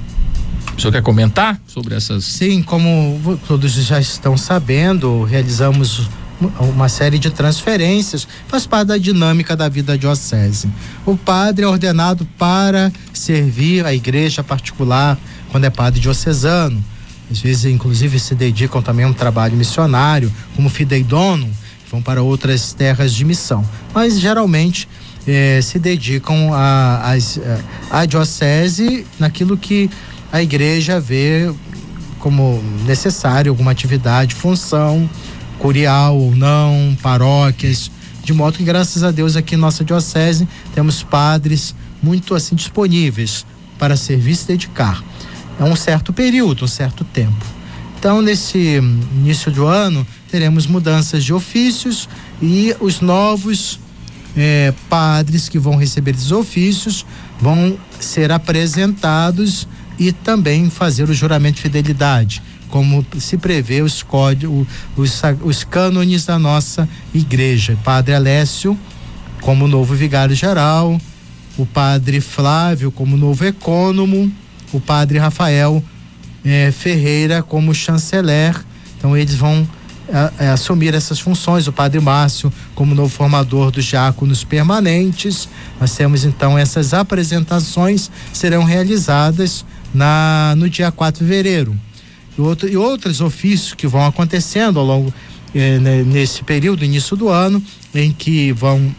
O 0.76 0.80
senhor 0.80 0.92
quer 0.92 1.02
comentar 1.02 1.60
sobre 1.66 1.94
essas? 1.94 2.24
Sim, 2.24 2.62
como 2.62 3.38
todos 3.46 3.72
já 3.72 4.00
estão 4.00 4.36
sabendo, 4.36 5.22
realizamos 5.22 6.08
uma 6.58 6.88
série 6.88 7.18
de 7.18 7.30
transferências, 7.30 8.26
faz 8.48 8.66
parte 8.66 8.88
da 8.88 8.98
dinâmica 8.98 9.56
da 9.56 9.68
vida 9.68 9.96
diocese. 9.96 10.68
O 11.06 11.16
padre 11.16 11.64
é 11.64 11.68
ordenado 11.68 12.26
para 12.38 12.92
servir 13.12 13.86
a 13.86 13.94
igreja 13.94 14.42
particular 14.42 15.16
quando 15.50 15.64
é 15.64 15.70
padre 15.70 16.00
diocesano. 16.00 16.84
Às 17.30 17.40
vezes, 17.40 17.64
inclusive, 17.66 18.18
se 18.18 18.34
dedicam 18.34 18.82
também 18.82 19.04
a 19.04 19.08
um 19.08 19.12
trabalho 19.12 19.56
missionário, 19.56 20.30
como 20.54 20.68
fideidono, 20.68 21.48
vão 21.90 22.02
para 22.02 22.22
outras 22.22 22.72
terras 22.72 23.14
de 23.14 23.24
missão. 23.24 23.64
Mas 23.94 24.18
geralmente 24.18 24.88
eh, 25.26 25.60
se 25.62 25.78
dedicam 25.78 26.52
à 26.52 27.12
a, 27.12 27.98
a, 27.98 28.00
a 28.00 28.06
diocese 28.06 29.06
naquilo 29.18 29.56
que 29.56 29.90
a 30.32 30.42
igreja 30.42 30.98
vê 30.98 31.52
como 32.18 32.62
necessário, 32.86 33.50
alguma 33.50 33.70
atividade, 33.70 34.34
função 34.34 35.08
curial 35.58 36.18
ou 36.18 36.34
não, 36.34 36.96
paróquias, 37.02 37.90
de 38.22 38.32
modo 38.32 38.58
que 38.58 38.64
graças 38.64 39.02
a 39.02 39.10
Deus 39.10 39.36
aqui 39.36 39.54
em 39.54 39.58
nossa 39.58 39.84
diocese 39.84 40.48
temos 40.74 41.02
padres 41.02 41.74
muito 42.02 42.34
assim 42.34 42.54
disponíveis 42.54 43.46
para 43.78 43.96
servir 43.96 44.34
se 44.34 44.46
dedicar. 44.46 45.02
É 45.58 45.64
um 45.64 45.76
certo 45.76 46.12
período, 46.12 46.64
um 46.64 46.68
certo 46.68 47.04
tempo. 47.04 47.44
Então, 47.98 48.20
nesse 48.20 48.58
início 49.16 49.50
do 49.50 49.66
ano, 49.66 50.06
teremos 50.30 50.66
mudanças 50.66 51.24
de 51.24 51.32
ofícios 51.32 52.08
e 52.42 52.74
os 52.80 53.00
novos 53.00 53.78
eh, 54.36 54.72
padres 54.88 55.48
que 55.48 55.58
vão 55.58 55.76
receber 55.76 56.14
esses 56.14 56.32
ofícios 56.32 57.04
vão 57.40 57.78
ser 58.00 58.32
apresentados 58.32 59.66
e 59.98 60.12
também 60.12 60.68
fazer 60.70 61.08
o 61.08 61.14
juramento 61.14 61.56
de 61.56 61.62
fidelidade 61.62 62.42
como 62.74 63.06
se 63.20 63.36
prevê 63.36 63.82
os 63.82 64.02
códigos, 64.02 64.66
os, 64.96 65.22
os 65.44 65.62
cânones 65.62 66.26
da 66.26 66.40
nossa 66.40 66.88
igreja. 67.14 67.78
Padre 67.84 68.16
Alessio, 68.16 68.76
como 69.40 69.68
novo 69.68 69.94
vigário-geral, 69.94 71.00
o 71.56 71.64
padre 71.64 72.20
Flávio, 72.20 72.90
como 72.90 73.16
novo 73.16 73.44
ecônomo, 73.44 74.28
o 74.72 74.80
padre 74.80 75.18
Rafael 75.18 75.84
eh, 76.44 76.72
Ferreira, 76.72 77.44
como 77.44 77.72
chanceler. 77.72 78.60
Então, 78.98 79.16
eles 79.16 79.36
vão 79.36 79.64
eh, 80.38 80.48
assumir 80.48 80.94
essas 80.94 81.18
funções. 81.18 81.66
O 81.66 81.72
padre 81.72 82.00
Márcio, 82.00 82.52
como 82.74 82.94
novo 82.94 83.08
formador 83.08 83.72
dos 83.72 83.84
diáconos 83.84 84.44
permanentes. 84.44 85.48
Nós 85.80 85.94
temos 85.94 86.24
então 86.24 86.56
essas 86.56 86.94
apresentações 86.94 88.10
serão 88.32 88.62
realizadas 88.62 89.64
na 89.92 90.54
no 90.56 90.70
dia 90.70 90.92
4 90.92 91.24
de 91.24 91.28
fevereiro 91.28 91.76
e, 92.38 92.40
outro, 92.40 92.68
e 92.68 92.76
outros 92.76 93.20
ofícios 93.20 93.74
que 93.74 93.86
vão 93.86 94.04
acontecendo 94.04 94.78
ao 94.78 94.86
longo 94.86 95.14
eh, 95.54 95.78
nesse 95.78 96.42
período, 96.44 96.84
início 96.84 97.16
do 97.16 97.28
ano, 97.28 97.62
em 97.94 98.12
que 98.12 98.52
vão 98.52 98.94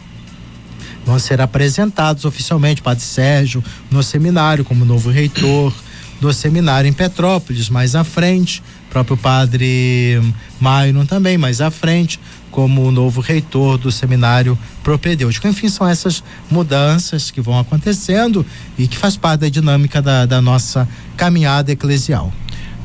vão 1.04 1.18
ser 1.20 1.40
apresentados 1.40 2.24
oficialmente 2.24 2.82
Padre 2.82 3.04
Sérgio 3.04 3.62
no 3.90 4.02
seminário 4.02 4.64
como 4.64 4.84
novo 4.84 5.08
reitor 5.08 5.72
do 6.20 6.32
seminário 6.32 6.88
em 6.88 6.92
Petrópolis 6.92 7.68
mais 7.68 7.94
à 7.94 8.02
frente, 8.02 8.62
próprio 8.96 9.16
Padre 9.18 10.22
Mairo 10.58 11.04
também 11.04 11.36
mais 11.36 11.60
à 11.60 11.70
frente 11.70 12.18
como 12.50 12.82
o 12.82 12.90
novo 12.90 13.20
reitor 13.20 13.76
do 13.76 13.92
seminário 13.92 14.58
propedêutico. 14.82 15.46
Enfim, 15.46 15.68
são 15.68 15.86
essas 15.86 16.24
mudanças 16.50 17.30
que 17.30 17.38
vão 17.38 17.58
acontecendo 17.58 18.46
e 18.78 18.88
que 18.88 18.96
faz 18.96 19.14
parte 19.14 19.40
da 19.40 19.48
dinâmica 19.50 20.00
da, 20.00 20.24
da 20.24 20.40
nossa 20.40 20.88
caminhada 21.14 21.70
eclesial. 21.70 22.32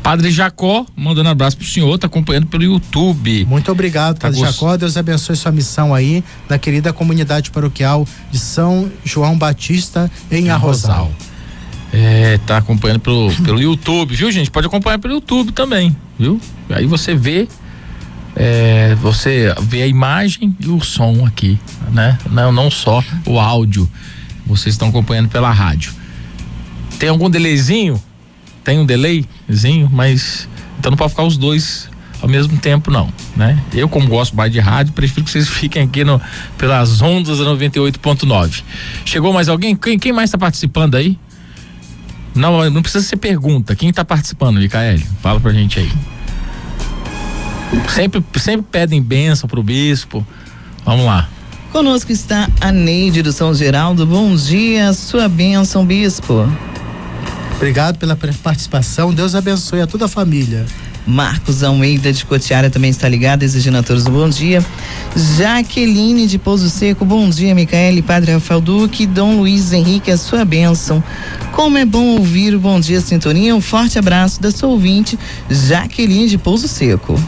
Padre 0.04 0.32
Jacó, 0.32 0.86
mandando 0.98 1.30
um 1.30 1.32
abraço 1.32 1.56
pro 1.56 1.66
senhor, 1.66 1.98
tá 1.98 2.08
acompanhando 2.08 2.48
pelo 2.48 2.64
YouTube. 2.64 3.46
Muito 3.46 3.72
obrigado, 3.72 4.16
tá 4.16 4.28
Padre 4.28 4.42
gost... 4.42 4.54
Jacó. 4.54 4.76
Deus 4.76 4.98
abençoe 4.98 5.38
sua 5.38 5.54
missão 5.54 5.96
aí 5.96 6.22
na 6.50 6.58
querida 6.58 6.92
comunidade 6.92 7.52
paroquial 7.52 8.06
de 8.30 8.40
São 8.40 8.92
João 9.06 9.38
Batista 9.38 10.12
em 10.30 10.50
Arrozal. 10.50 11.10
É, 11.94 12.40
tá 12.46 12.58
acompanhando 12.58 13.00
pelo, 13.00 13.32
pelo 13.44 13.62
YouTube, 13.62 14.16
viu, 14.16 14.32
gente? 14.32 14.50
Pode 14.50 14.68
acompanhar 14.68 14.98
pelo 15.00 15.16
YouTube 15.16 15.52
também, 15.52 15.96
viu? 16.18 16.40
Aí 16.70 16.86
você 16.86 17.14
vê 17.14 17.48
é, 18.36 18.96
você 18.96 19.54
vê 19.62 19.82
a 19.82 19.88
imagem 19.88 20.56
e 20.60 20.68
o 20.68 20.80
som 20.82 21.26
aqui, 21.26 21.60
né? 21.92 22.18
Não, 22.30 22.52
não 22.52 22.72
só 22.72 23.04
o 23.26 23.40
áudio. 23.40 23.90
Vocês 24.46 24.74
estão 24.74 24.88
acompanhando 24.90 25.30
pela 25.30 25.52
rádio. 25.52 25.94
Tem 26.98 27.10
algum 27.10 27.30
delayzinho? 27.30 28.02
tem 28.64 28.80
um 28.80 28.86
delayzinho, 28.86 29.90
mas 29.92 30.48
então 30.80 30.92
não 30.92 30.98
pode 30.98 31.12
ficar 31.12 31.24
os 31.24 31.38
dois 31.38 31.90
ao 32.22 32.30
mesmo 32.30 32.56
tempo 32.58 32.92
não, 32.92 33.12
né? 33.36 33.60
Eu 33.74 33.90
como 33.90 34.08
gosto 34.08 34.36
mais 34.36 34.52
de 34.52 34.60
rádio, 34.60 34.94
prefiro 34.94 35.26
que 35.26 35.32
vocês 35.32 35.48
fiquem 35.50 35.84
aqui 35.84 36.04
no 36.04 36.22
pelas 36.58 37.02
ondas 37.02 37.40
da 37.40 37.46
98.9. 37.46 38.64
Chegou 39.06 39.34
mais 39.34 39.50
alguém? 39.50 39.76
Quem, 39.76 39.98
quem 39.98 40.14
mais 40.14 40.30
está 40.30 40.38
participando 40.38 40.96
aí? 40.96 41.18
Não, 42.34 42.70
não 42.70 42.82
precisa 42.82 43.06
ser 43.06 43.18
pergunta. 43.18 43.76
Quem 43.76 43.90
está 43.90 44.06
participando, 44.06 44.58
Micaele? 44.58 45.06
Fala 45.22 45.40
pra 45.40 45.52
gente 45.52 45.80
aí. 45.80 45.92
Sempre, 47.90 48.24
sempre 48.38 48.66
pedem 48.70 49.02
bênção 49.02 49.48
pro 49.48 49.64
bispo. 49.64 50.26
Vamos 50.86 51.06
lá. 51.06 51.30
Conosco 51.72 52.12
está 52.12 52.50
a 52.60 52.72
Neide 52.72 53.22
do 53.22 53.32
São 53.32 53.54
Geraldo. 53.54 54.06
Bom 54.06 54.36
dia, 54.36 54.92
sua 54.94 55.30
bênção, 55.30 55.86
bispo. 55.86 56.46
Obrigado 57.56 57.98
pela 57.98 58.16
participação. 58.16 59.14
Deus 59.14 59.36
abençoe 59.36 59.82
a 59.82 59.88
toda 59.88 60.06
a 60.06 60.08
família. 60.08 60.66
Marcos 61.06 61.64
Almeida 61.64 62.14
de 62.14 62.24
Cotiara 62.26 62.70
também 62.70 62.90
está 62.90 63.10
ligado, 63.10 63.44
exigindo 63.44 63.78
a 63.78 63.84
todos 63.84 64.06
um 64.06 64.12
bom 64.12 64.30
dia. 64.30 64.64
Jaqueline 65.38 66.28
de 66.28 66.38
Pouso 66.38 66.70
Seco, 66.70 67.04
bom 67.04 67.30
dia, 67.30 67.54
Micaele, 67.56 68.02
Padre 68.02 68.34
Rafael 68.34 68.62
Duque, 68.62 69.06
Dom 69.06 69.38
Luiz 69.38 69.74
Henrique, 69.74 70.12
a 70.12 70.18
sua 70.18 70.46
bênção. 70.46 71.04
Como 71.52 71.78
é 71.78 71.86
bom 71.86 72.18
ouvir 72.18 72.56
o 72.56 72.60
Bom 72.60 72.80
Dia 72.80 73.02
Sintonia, 73.02 73.56
um 73.56 73.62
forte 73.62 74.00
abraço 74.00 74.42
da 74.42 74.52
sua 74.52 74.70
ouvinte, 74.70 75.18
Jaqueline 75.50 76.30
de 76.30 76.38
Pouso 76.38 76.68
Seco. 76.68 77.20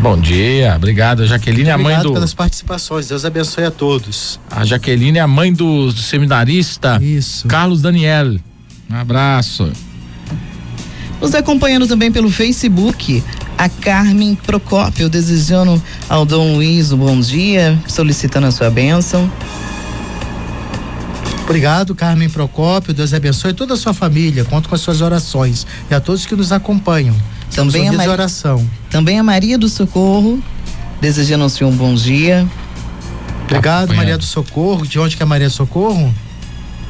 Bom 0.00 0.18
dia, 0.18 0.74
obrigado, 0.74 1.24
Jaqueline, 1.26 1.70
Muito 1.70 1.74
a 1.74 1.78
mãe 1.78 2.02
do. 2.02 2.12
pelas 2.12 2.34
participações, 2.34 3.06
Deus 3.06 3.24
abençoe 3.24 3.64
a 3.64 3.70
todos. 3.70 4.40
A 4.50 4.64
Jaqueline 4.64 5.18
é 5.18 5.20
a 5.20 5.28
mãe 5.28 5.52
do, 5.52 5.92
do 5.92 6.00
seminarista 6.00 6.98
Isso. 7.00 7.46
Carlos 7.46 7.80
Daniel. 7.80 8.36
Um 8.90 8.96
abraço. 8.96 9.70
Nos 11.22 11.36
acompanhando 11.36 11.86
também 11.86 12.10
pelo 12.10 12.28
Facebook, 12.28 13.22
a 13.56 13.68
Carmen 13.68 14.34
Procópio, 14.34 15.08
desejando 15.08 15.80
ao 16.08 16.24
Dom 16.26 16.54
Luiz 16.54 16.90
um 16.90 16.96
bom 16.96 17.20
dia, 17.20 17.80
solicitando 17.86 18.48
a 18.48 18.50
sua 18.50 18.68
bênção. 18.68 19.30
Obrigado, 21.44 21.94
Carmen 21.94 22.28
Procópio. 22.28 22.92
Deus 22.92 23.14
abençoe 23.14 23.52
toda 23.52 23.74
a 23.74 23.76
sua 23.76 23.94
família. 23.94 24.44
Conto 24.44 24.68
com 24.68 24.74
as 24.74 24.80
suas 24.80 25.00
orações 25.00 25.64
e 25.88 25.94
a 25.94 26.00
todos 26.00 26.26
que 26.26 26.34
nos 26.34 26.50
acompanham. 26.50 27.14
também 27.54 27.88
a, 27.88 27.92
Maria, 27.92 28.10
oração. 28.10 28.68
também 28.90 29.16
a 29.20 29.22
Maria 29.22 29.56
do 29.56 29.68
Socorro, 29.68 30.42
desejando 31.00 31.44
ao 31.44 31.48
senhor 31.48 31.70
um 31.70 31.76
bom 31.76 31.94
dia. 31.94 32.44
Obrigado, 33.44 33.94
Maria 33.94 34.18
do 34.18 34.24
Socorro. 34.24 34.84
De 34.84 34.98
onde 34.98 35.16
que 35.16 35.22
é 35.22 35.26
Maria 35.26 35.46
do 35.46 35.54
Socorro? 35.54 36.12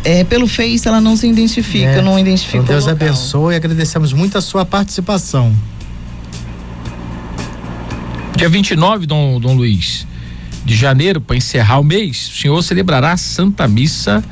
É, 0.04 0.24
pelo 0.24 0.48
Face 0.48 0.86
ela 0.86 1.00
não 1.00 1.16
se 1.16 1.28
identifica, 1.28 1.86
é. 1.86 2.02
não 2.02 2.18
identifica 2.18 2.58
então, 2.58 2.74
Deus 2.74 2.88
abençoe 2.88 3.54
e 3.54 3.56
agradecemos 3.56 4.12
muito 4.12 4.36
a 4.36 4.40
sua 4.40 4.64
participação. 4.64 5.54
Dia 8.36 8.48
29, 8.48 9.06
Dom, 9.06 9.38
Dom 9.38 9.54
Luiz, 9.54 10.06
de 10.64 10.74
janeiro, 10.74 11.20
para 11.20 11.36
encerrar 11.36 11.78
o 11.78 11.84
mês, 11.84 12.28
o 12.28 12.36
senhor 12.40 12.62
celebrará 12.62 13.12
a 13.12 13.16
Santa 13.16 13.68
Missa 13.68 14.24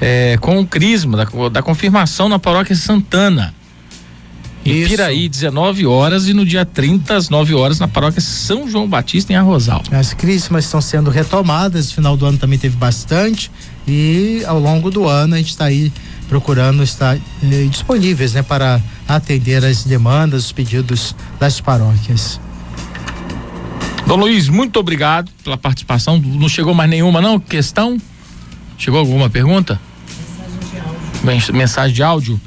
é, 0.00 0.38
com 0.40 0.58
o 0.58 0.66
crisma 0.66 1.18
da, 1.18 1.48
da 1.50 1.62
confirmação 1.62 2.28
na 2.28 2.38
paróquia 2.38 2.74
Santana. 2.74 3.54
Em 4.64 4.86
Piraí, 4.86 5.28
19 5.28 5.86
horas, 5.86 6.26
e 6.26 6.32
no 6.32 6.44
dia 6.44 6.64
30, 6.64 7.14
às 7.14 7.28
9 7.28 7.54
horas, 7.54 7.78
na 7.78 7.86
paróquia 7.86 8.20
São 8.20 8.68
João 8.68 8.88
Batista, 8.88 9.32
em 9.32 9.36
Arrozal. 9.36 9.82
As 9.90 10.14
crismas 10.14 10.64
estão 10.64 10.80
sendo 10.80 11.10
retomadas, 11.10 11.88
no 11.88 11.92
final 11.94 12.16
do 12.16 12.24
ano 12.24 12.38
também 12.38 12.58
teve 12.58 12.76
bastante. 12.76 13.50
E 13.86 14.42
ao 14.46 14.58
longo 14.58 14.90
do 14.90 15.06
ano 15.06 15.34
a 15.34 15.38
gente 15.38 15.50
está 15.50 15.66
aí 15.66 15.92
procurando 16.28 16.82
estar 16.82 17.16
eh, 17.16 17.66
disponíveis 17.70 18.32
né, 18.32 18.42
para 18.42 18.80
atender 19.06 19.62
as 19.62 19.84
demandas, 19.84 20.46
os 20.46 20.52
pedidos 20.52 21.14
das 21.38 21.60
paróquias. 21.60 22.40
Dom 24.06 24.16
Luiz, 24.16 24.48
muito 24.48 24.78
obrigado 24.80 25.30
pela 25.42 25.58
participação. 25.58 26.18
Não 26.18 26.48
chegou 26.48 26.72
mais 26.74 26.88
nenhuma, 26.88 27.20
não? 27.20 27.38
Questão? 27.38 27.98
Chegou 28.78 29.00
alguma 29.00 29.28
pergunta? 29.28 29.78
Mensagem 30.32 30.70
de 30.70 30.78
áudio. 30.78 31.54
Mensagem 31.54 31.94
de 31.94 32.02
áudio? 32.02 32.40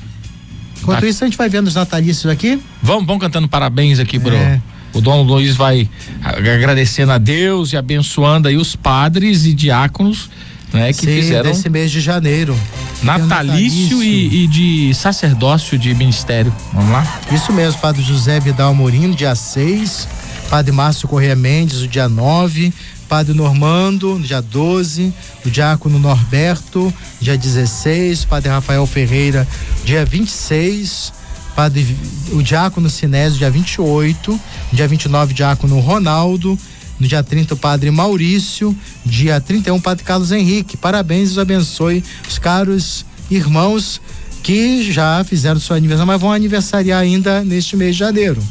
Enquanto 0.88 1.02
tá. 1.02 1.08
isso, 1.08 1.24
a 1.24 1.28
gente 1.28 1.38
vai 1.38 1.50
vendo 1.50 1.68
os 1.68 1.76
natalícios 1.76 2.32
aqui. 2.32 2.62
Vamos, 2.82 3.06
vamos 3.06 3.22
cantando 3.22 3.48
parabéns 3.48 4.00
aqui 4.00 4.18
pro, 4.18 4.34
é. 4.34 4.62
O 4.94 5.02
Dom 5.02 5.22
Luiz 5.22 5.56
vai 5.56 5.90
agradecendo 6.24 7.12
a 7.12 7.18
Deus 7.18 7.74
e 7.74 7.78
abençoando 7.78 8.48
aí 8.48 8.56
os 8.56 8.76
padres 8.76 9.46
e 9.46 9.54
diáconos, 9.54 10.30
né, 10.72 10.94
que 10.94 11.06
Sim, 11.06 11.22
fizeram 11.22 11.52
desse 11.52 11.70
mês 11.70 11.92
de 11.92 12.00
janeiro. 12.00 12.58
natalício, 13.04 14.02
E, 14.02 14.44
e 14.44 14.48
de 14.48 14.94
sacerdócio 14.94 15.78
de 15.78 15.94
ministério. 15.94 16.54
Vamos 16.74 16.92
lá? 16.92 17.20
Isso 17.32 17.52
mesmo, 17.52 17.80
Padre 17.82 18.02
José 18.02 18.40
Vidal 18.40 18.72
Amorim, 18.72 19.12
dia 19.12 19.36
6, 19.36 20.08
Padre 20.50 20.72
Márcio 20.72 21.08
Correia 21.08 21.36
Mendes, 21.36 21.82
o 21.82 21.88
dia 21.88 22.08
9, 22.08 22.74
Padre 23.08 23.34
Normando, 23.34 24.20
no 24.20 24.26
dia 24.26 24.42
12, 24.42 25.14
o 25.46 25.50
Diácono 25.50 25.98
Norberto, 25.98 26.94
dia 27.22 27.38
16, 27.38 28.26
Padre 28.26 28.50
Rafael 28.50 28.86
Ferreira, 28.86 29.48
dia 29.86 30.06
26, 30.06 31.14
Padre, 31.56 31.98
o 32.32 32.44
Diácono 32.44 32.90
Sinésio, 32.90 33.40
dia 33.40 33.50
28, 33.50 34.40
dia 34.74 34.88
29, 34.88 35.34
Diácono 35.34 35.80
Ronaldo, 35.80 36.58
no 37.00 37.08
dia 37.08 37.24
30, 37.24 37.54
o 37.54 37.58
Padre 37.58 37.92
Maurício, 37.92 38.76
dia 39.06 39.40
31, 39.40 39.80
Padre 39.80 40.04
Carlos 40.04 40.32
Henrique. 40.32 40.76
Parabéns, 40.76 41.30
Deus 41.30 41.40
abençoe 41.40 42.04
os 42.28 42.38
caros 42.38 43.06
irmãos 43.30 44.02
que 44.44 44.92
já 44.92 45.24
fizeram 45.24 45.60
seu 45.60 45.76
aniversário, 45.76 46.08
mas 46.08 46.22
vão 46.22 46.32
aniversariar 46.32 47.02
ainda 47.02 47.44
neste 47.44 47.76
mês 47.76 47.96
de 47.96 48.00
janeiro. 48.00 48.42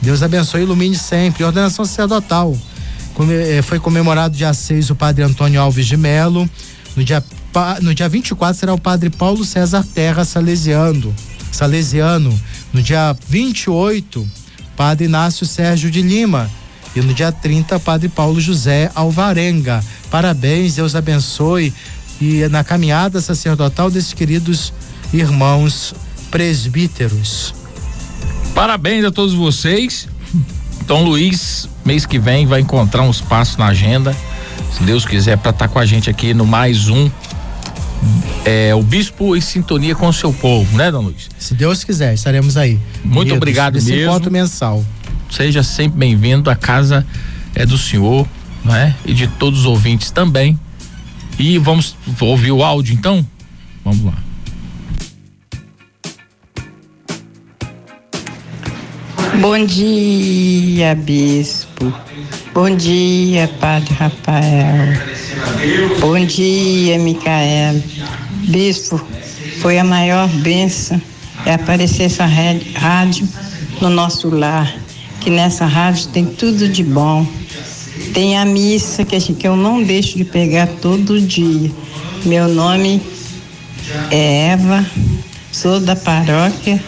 Deus 0.00 0.22
abençoe 0.22 0.60
e 0.60 0.64
ilumine 0.64 0.96
sempre. 0.96 1.44
Ordenação 1.44 1.84
sacerdotal. 1.84 2.56
Eh, 3.30 3.62
foi 3.62 3.78
comemorado 3.78 4.36
dia 4.36 4.52
6 4.52 4.90
o 4.90 4.94
padre 4.94 5.22
Antônio 5.22 5.60
Alves 5.60 5.86
de 5.86 5.96
Melo. 5.96 6.48
No 6.96 7.04
dia, 7.04 7.22
no 7.80 7.94
dia 7.94 8.08
24 8.08 8.58
será 8.58 8.74
o 8.74 8.78
padre 8.78 9.10
Paulo 9.10 9.44
César 9.44 9.84
Terra 9.94 10.24
Salesiano. 10.24 11.14
Salesiano. 11.50 12.38
No 12.72 12.82
dia 12.82 13.14
28, 13.28 14.26
padre 14.76 15.04
Inácio 15.04 15.44
Sérgio 15.44 15.90
de 15.90 16.00
Lima. 16.00 16.50
E 16.94 17.00
no 17.00 17.12
dia 17.14 17.32
30, 17.32 17.78
padre 17.80 18.08
Paulo 18.08 18.40
José 18.40 18.90
Alvarenga. 18.94 19.82
Parabéns, 20.10 20.74
Deus 20.74 20.94
abençoe. 20.94 21.72
E 22.20 22.46
na 22.48 22.62
caminhada 22.62 23.20
sacerdotal 23.20 23.90
desses 23.90 24.12
queridos 24.12 24.72
irmãos 25.12 25.94
presbíteros. 26.30 27.54
Parabéns 28.54 29.04
a 29.04 29.10
todos 29.10 29.34
vocês. 29.34 30.08
Dom 30.86 31.04
Luiz, 31.04 31.68
mês 31.84 32.04
que 32.04 32.18
vem, 32.18 32.46
vai 32.46 32.60
encontrar 32.60 33.02
um 33.02 33.10
espaço 33.10 33.58
na 33.58 33.66
agenda, 33.66 34.16
se 34.72 34.82
Deus 34.82 35.04
quiser, 35.04 35.38
para 35.38 35.50
estar 35.50 35.68
tá 35.68 35.72
com 35.72 35.78
a 35.78 35.86
gente 35.86 36.10
aqui 36.10 36.34
no 36.34 36.46
mais 36.46 36.88
um. 36.88 37.10
É, 38.44 38.74
o 38.74 38.82
Bispo 38.82 39.36
em 39.36 39.40
sintonia 39.40 39.94
com 39.94 40.08
o 40.08 40.12
seu 40.12 40.32
povo, 40.32 40.76
né, 40.76 40.90
Dom 40.90 41.02
Luiz? 41.02 41.28
Se 41.38 41.54
Deus 41.54 41.84
quiser, 41.84 42.14
estaremos 42.14 42.56
aí. 42.56 42.78
Muito 43.04 43.32
obrigado 43.34 43.76
Esse 43.76 43.90
mesmo. 43.90 44.10
encontro 44.10 44.30
mensal. 44.30 44.84
Seja 45.30 45.62
sempre 45.62 45.98
bem-vindo. 45.98 46.50
A 46.50 46.56
casa 46.56 47.06
é 47.54 47.64
do 47.64 47.78
senhor, 47.78 48.26
né? 48.64 48.94
E 49.04 49.14
de 49.14 49.28
todos 49.28 49.60
os 49.60 49.66
ouvintes 49.66 50.10
também. 50.10 50.58
E 51.38 51.58
vamos 51.58 51.96
ouvir 52.20 52.52
o 52.52 52.62
áudio 52.62 52.94
então? 52.94 53.24
Vamos 53.84 54.04
lá. 54.04 54.21
Bom 59.40 59.64
dia, 59.64 60.94
bispo. 60.94 61.92
Bom 62.52 62.76
dia, 62.76 63.48
Padre 63.58 63.94
Rafael. 63.94 64.92
Bom 66.00 66.24
dia, 66.24 66.98
Micael. 66.98 67.82
Bispo, 68.48 69.00
foi 69.60 69.78
a 69.78 69.84
maior 69.84 70.28
benção 70.28 71.00
é 71.46 71.54
aparecer 71.54 72.04
essa 72.04 72.24
rádio 72.26 73.26
no 73.80 73.88
nosso 73.88 74.28
lar, 74.28 74.72
que 75.20 75.30
nessa 75.30 75.64
rádio 75.64 76.08
tem 76.08 76.26
tudo 76.26 76.68
de 76.68 76.84
bom. 76.84 77.26
Tem 78.12 78.38
a 78.38 78.44
missa 78.44 79.04
que, 79.04 79.18
que 79.18 79.48
eu 79.48 79.56
não 79.56 79.82
deixo 79.82 80.16
de 80.16 80.24
pegar 80.24 80.66
todo 80.80 81.20
dia. 81.20 81.70
Meu 82.24 82.48
nome 82.48 83.02
é 84.10 84.48
Eva, 84.50 84.86
sou 85.50 85.80
da 85.80 85.96
paróquia 85.96 86.80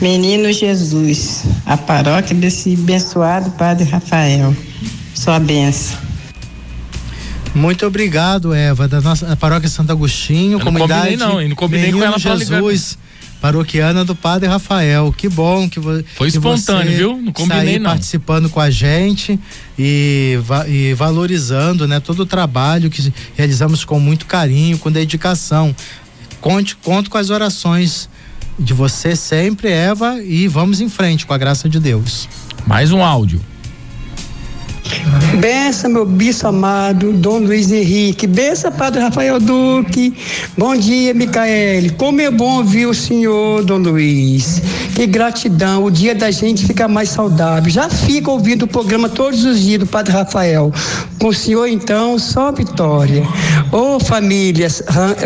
Menino 0.00 0.52
Jesus, 0.52 1.42
a 1.66 1.76
paróquia 1.76 2.34
desse 2.34 2.74
abençoado 2.74 3.50
Padre 3.52 3.84
Rafael. 3.84 4.54
Sua 5.12 5.40
benção. 5.40 5.98
Muito 7.52 7.84
obrigado, 7.84 8.54
Eva, 8.54 8.86
da 8.86 9.00
nossa 9.00 9.34
paróquia 9.34 9.68
Santo 9.68 9.90
Agostinho, 9.90 10.58
eu 10.58 10.60
comunidade. 10.60 11.16
Não, 11.16 11.30
combinei, 11.30 11.34
não, 11.34 11.42
eu 11.42 11.48
não 11.48 11.56
combinei 11.56 11.86
Menino 11.86 11.98
com 11.98 12.04
ela 12.04 12.18
Jesus, 12.18 12.96
paroquiana 13.40 14.04
do 14.04 14.14
Padre 14.14 14.48
Rafael. 14.48 15.12
Que 15.16 15.28
bom 15.28 15.68
que, 15.68 15.80
vo 15.80 16.04
Foi 16.14 16.28
espontâneo, 16.28 16.96
viu? 16.96 17.20
Não 17.20 17.32
combinei 17.32 17.80
não. 17.80 17.90
participando 17.90 18.48
com 18.48 18.60
a 18.60 18.70
gente 18.70 19.38
e, 19.76 20.38
va 20.42 20.68
e 20.68 20.94
valorizando, 20.94 21.88
né, 21.88 21.98
todo 21.98 22.20
o 22.20 22.26
trabalho 22.26 22.88
que 22.88 23.12
realizamos 23.36 23.84
com 23.84 23.98
muito 23.98 24.26
carinho, 24.26 24.78
com 24.78 24.92
dedicação. 24.92 25.74
Conte, 26.40 26.76
conto 26.76 27.10
com 27.10 27.18
as 27.18 27.30
orações 27.30 28.08
de 28.58 28.74
você 28.74 29.14
sempre, 29.14 29.70
Eva, 29.70 30.22
e 30.22 30.48
vamos 30.48 30.80
em 30.80 30.88
frente 30.88 31.26
com 31.26 31.32
a 31.32 31.38
graça 31.38 31.68
de 31.68 31.78
Deus. 31.78 32.28
Mais 32.66 32.92
um 32.92 33.02
áudio. 33.02 33.40
Benção, 35.38 35.90
meu 35.90 36.04
bispo 36.04 36.48
amado, 36.48 37.12
Dom 37.12 37.38
Luiz 37.38 37.70
Henrique. 37.70 38.26
Benção, 38.26 38.72
Padre 38.72 39.00
Rafael 39.00 39.38
Duque. 39.38 40.14
Bom 40.56 40.74
dia, 40.74 41.14
Micaele. 41.14 41.90
Como 41.90 42.20
é 42.20 42.30
bom 42.30 42.58
ouvir 42.58 42.86
o 42.86 42.94
senhor, 42.94 43.62
Dom 43.64 43.78
Luiz. 43.78 44.60
Que 44.94 45.06
gratidão. 45.06 45.84
O 45.84 45.90
dia 45.90 46.14
da 46.14 46.30
gente 46.30 46.66
fica 46.66 46.88
mais 46.88 47.10
saudável. 47.10 47.70
Já 47.70 47.88
fico 47.88 48.32
ouvindo 48.32 48.62
o 48.64 48.66
programa 48.66 49.08
todos 49.08 49.44
os 49.44 49.60
dias 49.60 49.80
do 49.80 49.86
Padre 49.86 50.12
Rafael. 50.12 50.72
Com 51.20 51.28
o 51.28 51.34
senhor, 51.34 51.66
então, 51.66 52.18
só 52.18 52.50
vitória. 52.50 53.22
Ô 53.70 53.96
oh, 53.96 54.00
família, 54.00 54.68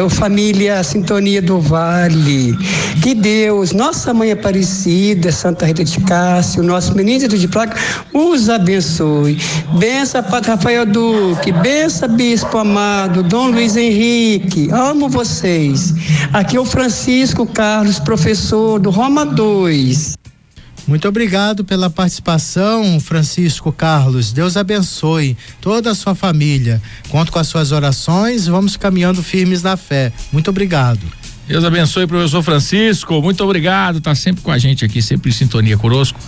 oh, 0.04 0.10
família 0.10 0.82
Sintonia 0.82 1.40
do 1.40 1.60
Vale. 1.60 2.56
Que 3.02 3.14
Deus, 3.14 3.72
nossa 3.72 4.12
mãe 4.12 4.32
Aparecida, 4.32 5.32
Santa 5.32 5.66
Rita 5.66 5.84
de 5.84 6.00
Cássio, 6.00 6.62
nosso 6.62 6.94
menino 6.94 7.26
de 7.28 7.48
Placa, 7.48 7.76
os 8.12 8.48
abençoe. 8.48 9.38
Bença, 9.78 10.22
Padre 10.22 10.50
Rafael 10.50 10.86
Duque. 10.86 11.52
Bença, 11.52 12.06
Bispo 12.06 12.58
amado. 12.58 13.22
Dom 13.22 13.48
Luiz 13.48 13.76
Henrique. 13.76 14.68
Amo 14.70 15.08
vocês. 15.08 15.94
Aqui 16.32 16.56
é 16.56 16.60
o 16.60 16.64
Francisco 16.64 17.46
Carlos, 17.46 17.98
professor 17.98 18.78
do 18.78 18.90
Roma 18.90 19.24
2. 19.24 20.14
Muito 20.86 21.06
obrigado 21.06 21.64
pela 21.64 21.88
participação, 21.88 22.98
Francisco 22.98 23.72
Carlos. 23.72 24.32
Deus 24.32 24.56
abençoe 24.56 25.36
toda 25.60 25.90
a 25.90 25.94
sua 25.94 26.14
família. 26.14 26.82
Conto 27.08 27.30
com 27.30 27.38
as 27.38 27.46
suas 27.46 27.70
orações. 27.70 28.46
Vamos 28.46 28.76
caminhando 28.76 29.22
firmes 29.22 29.62
na 29.62 29.76
fé. 29.76 30.12
Muito 30.32 30.50
obrigado. 30.50 31.00
Deus 31.46 31.64
abençoe, 31.64 32.06
professor 32.06 32.42
Francisco. 32.42 33.20
Muito 33.22 33.42
obrigado. 33.44 33.98
Está 33.98 34.14
sempre 34.14 34.42
com 34.42 34.50
a 34.50 34.58
gente 34.58 34.84
aqui, 34.84 35.00
sempre 35.00 35.30
em 35.30 35.32
sintonia 35.32 35.76
conosco. 35.76 36.18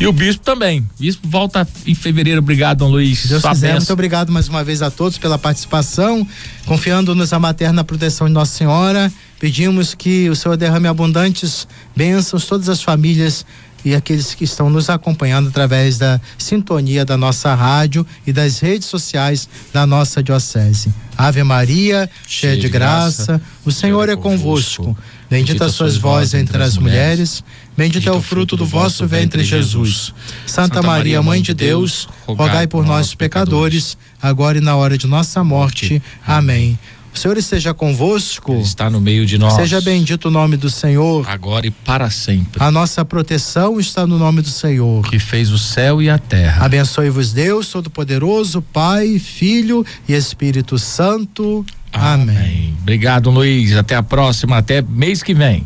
E 0.00 0.06
o 0.06 0.12
bispo 0.14 0.42
também. 0.42 0.80
O 0.80 1.02
bispo 1.02 1.28
volta 1.28 1.68
em 1.86 1.94
fevereiro. 1.94 2.40
Obrigado, 2.40 2.78
Dom 2.78 2.88
Luiz. 2.88 3.26
Deus 3.26 3.42
quiser, 3.42 3.76
muito 3.76 3.92
obrigado 3.92 4.32
mais 4.32 4.48
uma 4.48 4.64
vez 4.64 4.80
a 4.80 4.90
todos 4.90 5.18
pela 5.18 5.36
participação. 5.36 6.26
Confiando-nos 6.64 7.34
a 7.34 7.38
materna 7.38 7.84
proteção 7.84 8.26
de 8.26 8.32
Nossa 8.32 8.56
Senhora, 8.56 9.12
pedimos 9.38 9.92
que 9.92 10.30
o 10.30 10.34
Senhor 10.34 10.56
derrame 10.56 10.88
abundantes 10.88 11.68
bênçãos, 11.94 12.46
todas 12.46 12.70
as 12.70 12.82
famílias 12.82 13.44
e 13.84 13.94
aqueles 13.94 14.34
que 14.34 14.44
estão 14.44 14.70
nos 14.70 14.88
acompanhando 14.88 15.48
através 15.48 15.98
da 15.98 16.20
sintonia 16.38 17.04
da 17.04 17.16
nossa 17.16 17.54
rádio 17.54 18.06
e 18.26 18.32
das 18.32 18.58
redes 18.58 18.88
sociais 18.88 19.48
da 19.72 19.86
nossa 19.86 20.22
diocese. 20.22 20.92
Ave 21.16 21.42
Maria, 21.42 22.08
cheia 22.26 22.56
de 22.56 22.68
graça, 22.68 23.40
o 23.64 23.70
Senhor 23.70 24.08
é 24.08 24.16
convosco. 24.16 24.96
Bendita 25.30 25.68
sois 25.68 25.96
vós 25.96 26.34
entre 26.34 26.62
as 26.62 26.76
mulheres, 26.76 27.44
bendito 27.80 28.06
é 28.10 28.12
o 28.12 28.20
fruto 28.20 28.58
do 28.58 28.66
vosso 28.66 29.06
ventre, 29.06 29.42
Jesus. 29.42 30.12
Santa 30.44 30.82
Maria, 30.82 31.22
Mãe 31.22 31.40
de 31.40 31.54
Deus, 31.54 32.06
rogai 32.26 32.66
por 32.66 32.84
nós, 32.84 33.14
pecadores, 33.14 33.96
agora 34.20 34.58
e 34.58 34.60
na 34.60 34.76
hora 34.76 34.98
de 34.98 35.06
nossa 35.06 35.42
morte. 35.42 36.02
Amém. 36.26 36.78
O 37.14 37.18
Senhor 37.18 37.38
esteja 37.38 37.72
convosco. 37.72 38.52
Ele 38.52 38.60
está 38.60 38.90
no 38.90 39.00
meio 39.00 39.24
de 39.24 39.38
nós. 39.38 39.54
Seja 39.54 39.80
bendito 39.80 40.26
o 40.26 40.30
nome 40.30 40.58
do 40.58 40.68
Senhor. 40.68 41.26
Agora 41.26 41.66
e 41.66 41.70
para 41.70 42.10
sempre. 42.10 42.62
A 42.62 42.70
nossa 42.70 43.02
proteção 43.02 43.80
está 43.80 44.06
no 44.06 44.18
nome 44.18 44.42
do 44.42 44.50
Senhor. 44.50 45.02
Que 45.08 45.18
fez 45.18 45.50
o 45.50 45.58
céu 45.58 46.02
e 46.02 46.10
a 46.10 46.18
terra. 46.18 46.66
Abençoe-vos 46.66 47.32
Deus 47.32 47.68
Todo-Poderoso, 47.70 48.60
Pai, 48.60 49.18
Filho 49.18 49.86
e 50.06 50.12
Espírito 50.12 50.78
Santo. 50.78 51.64
Amém. 51.90 52.36
Amém. 52.36 52.74
Obrigado, 52.82 53.30
Luiz. 53.30 53.74
Até 53.74 53.96
a 53.96 54.02
próxima. 54.02 54.58
Até 54.58 54.82
mês 54.82 55.22
que 55.22 55.32
vem. 55.32 55.64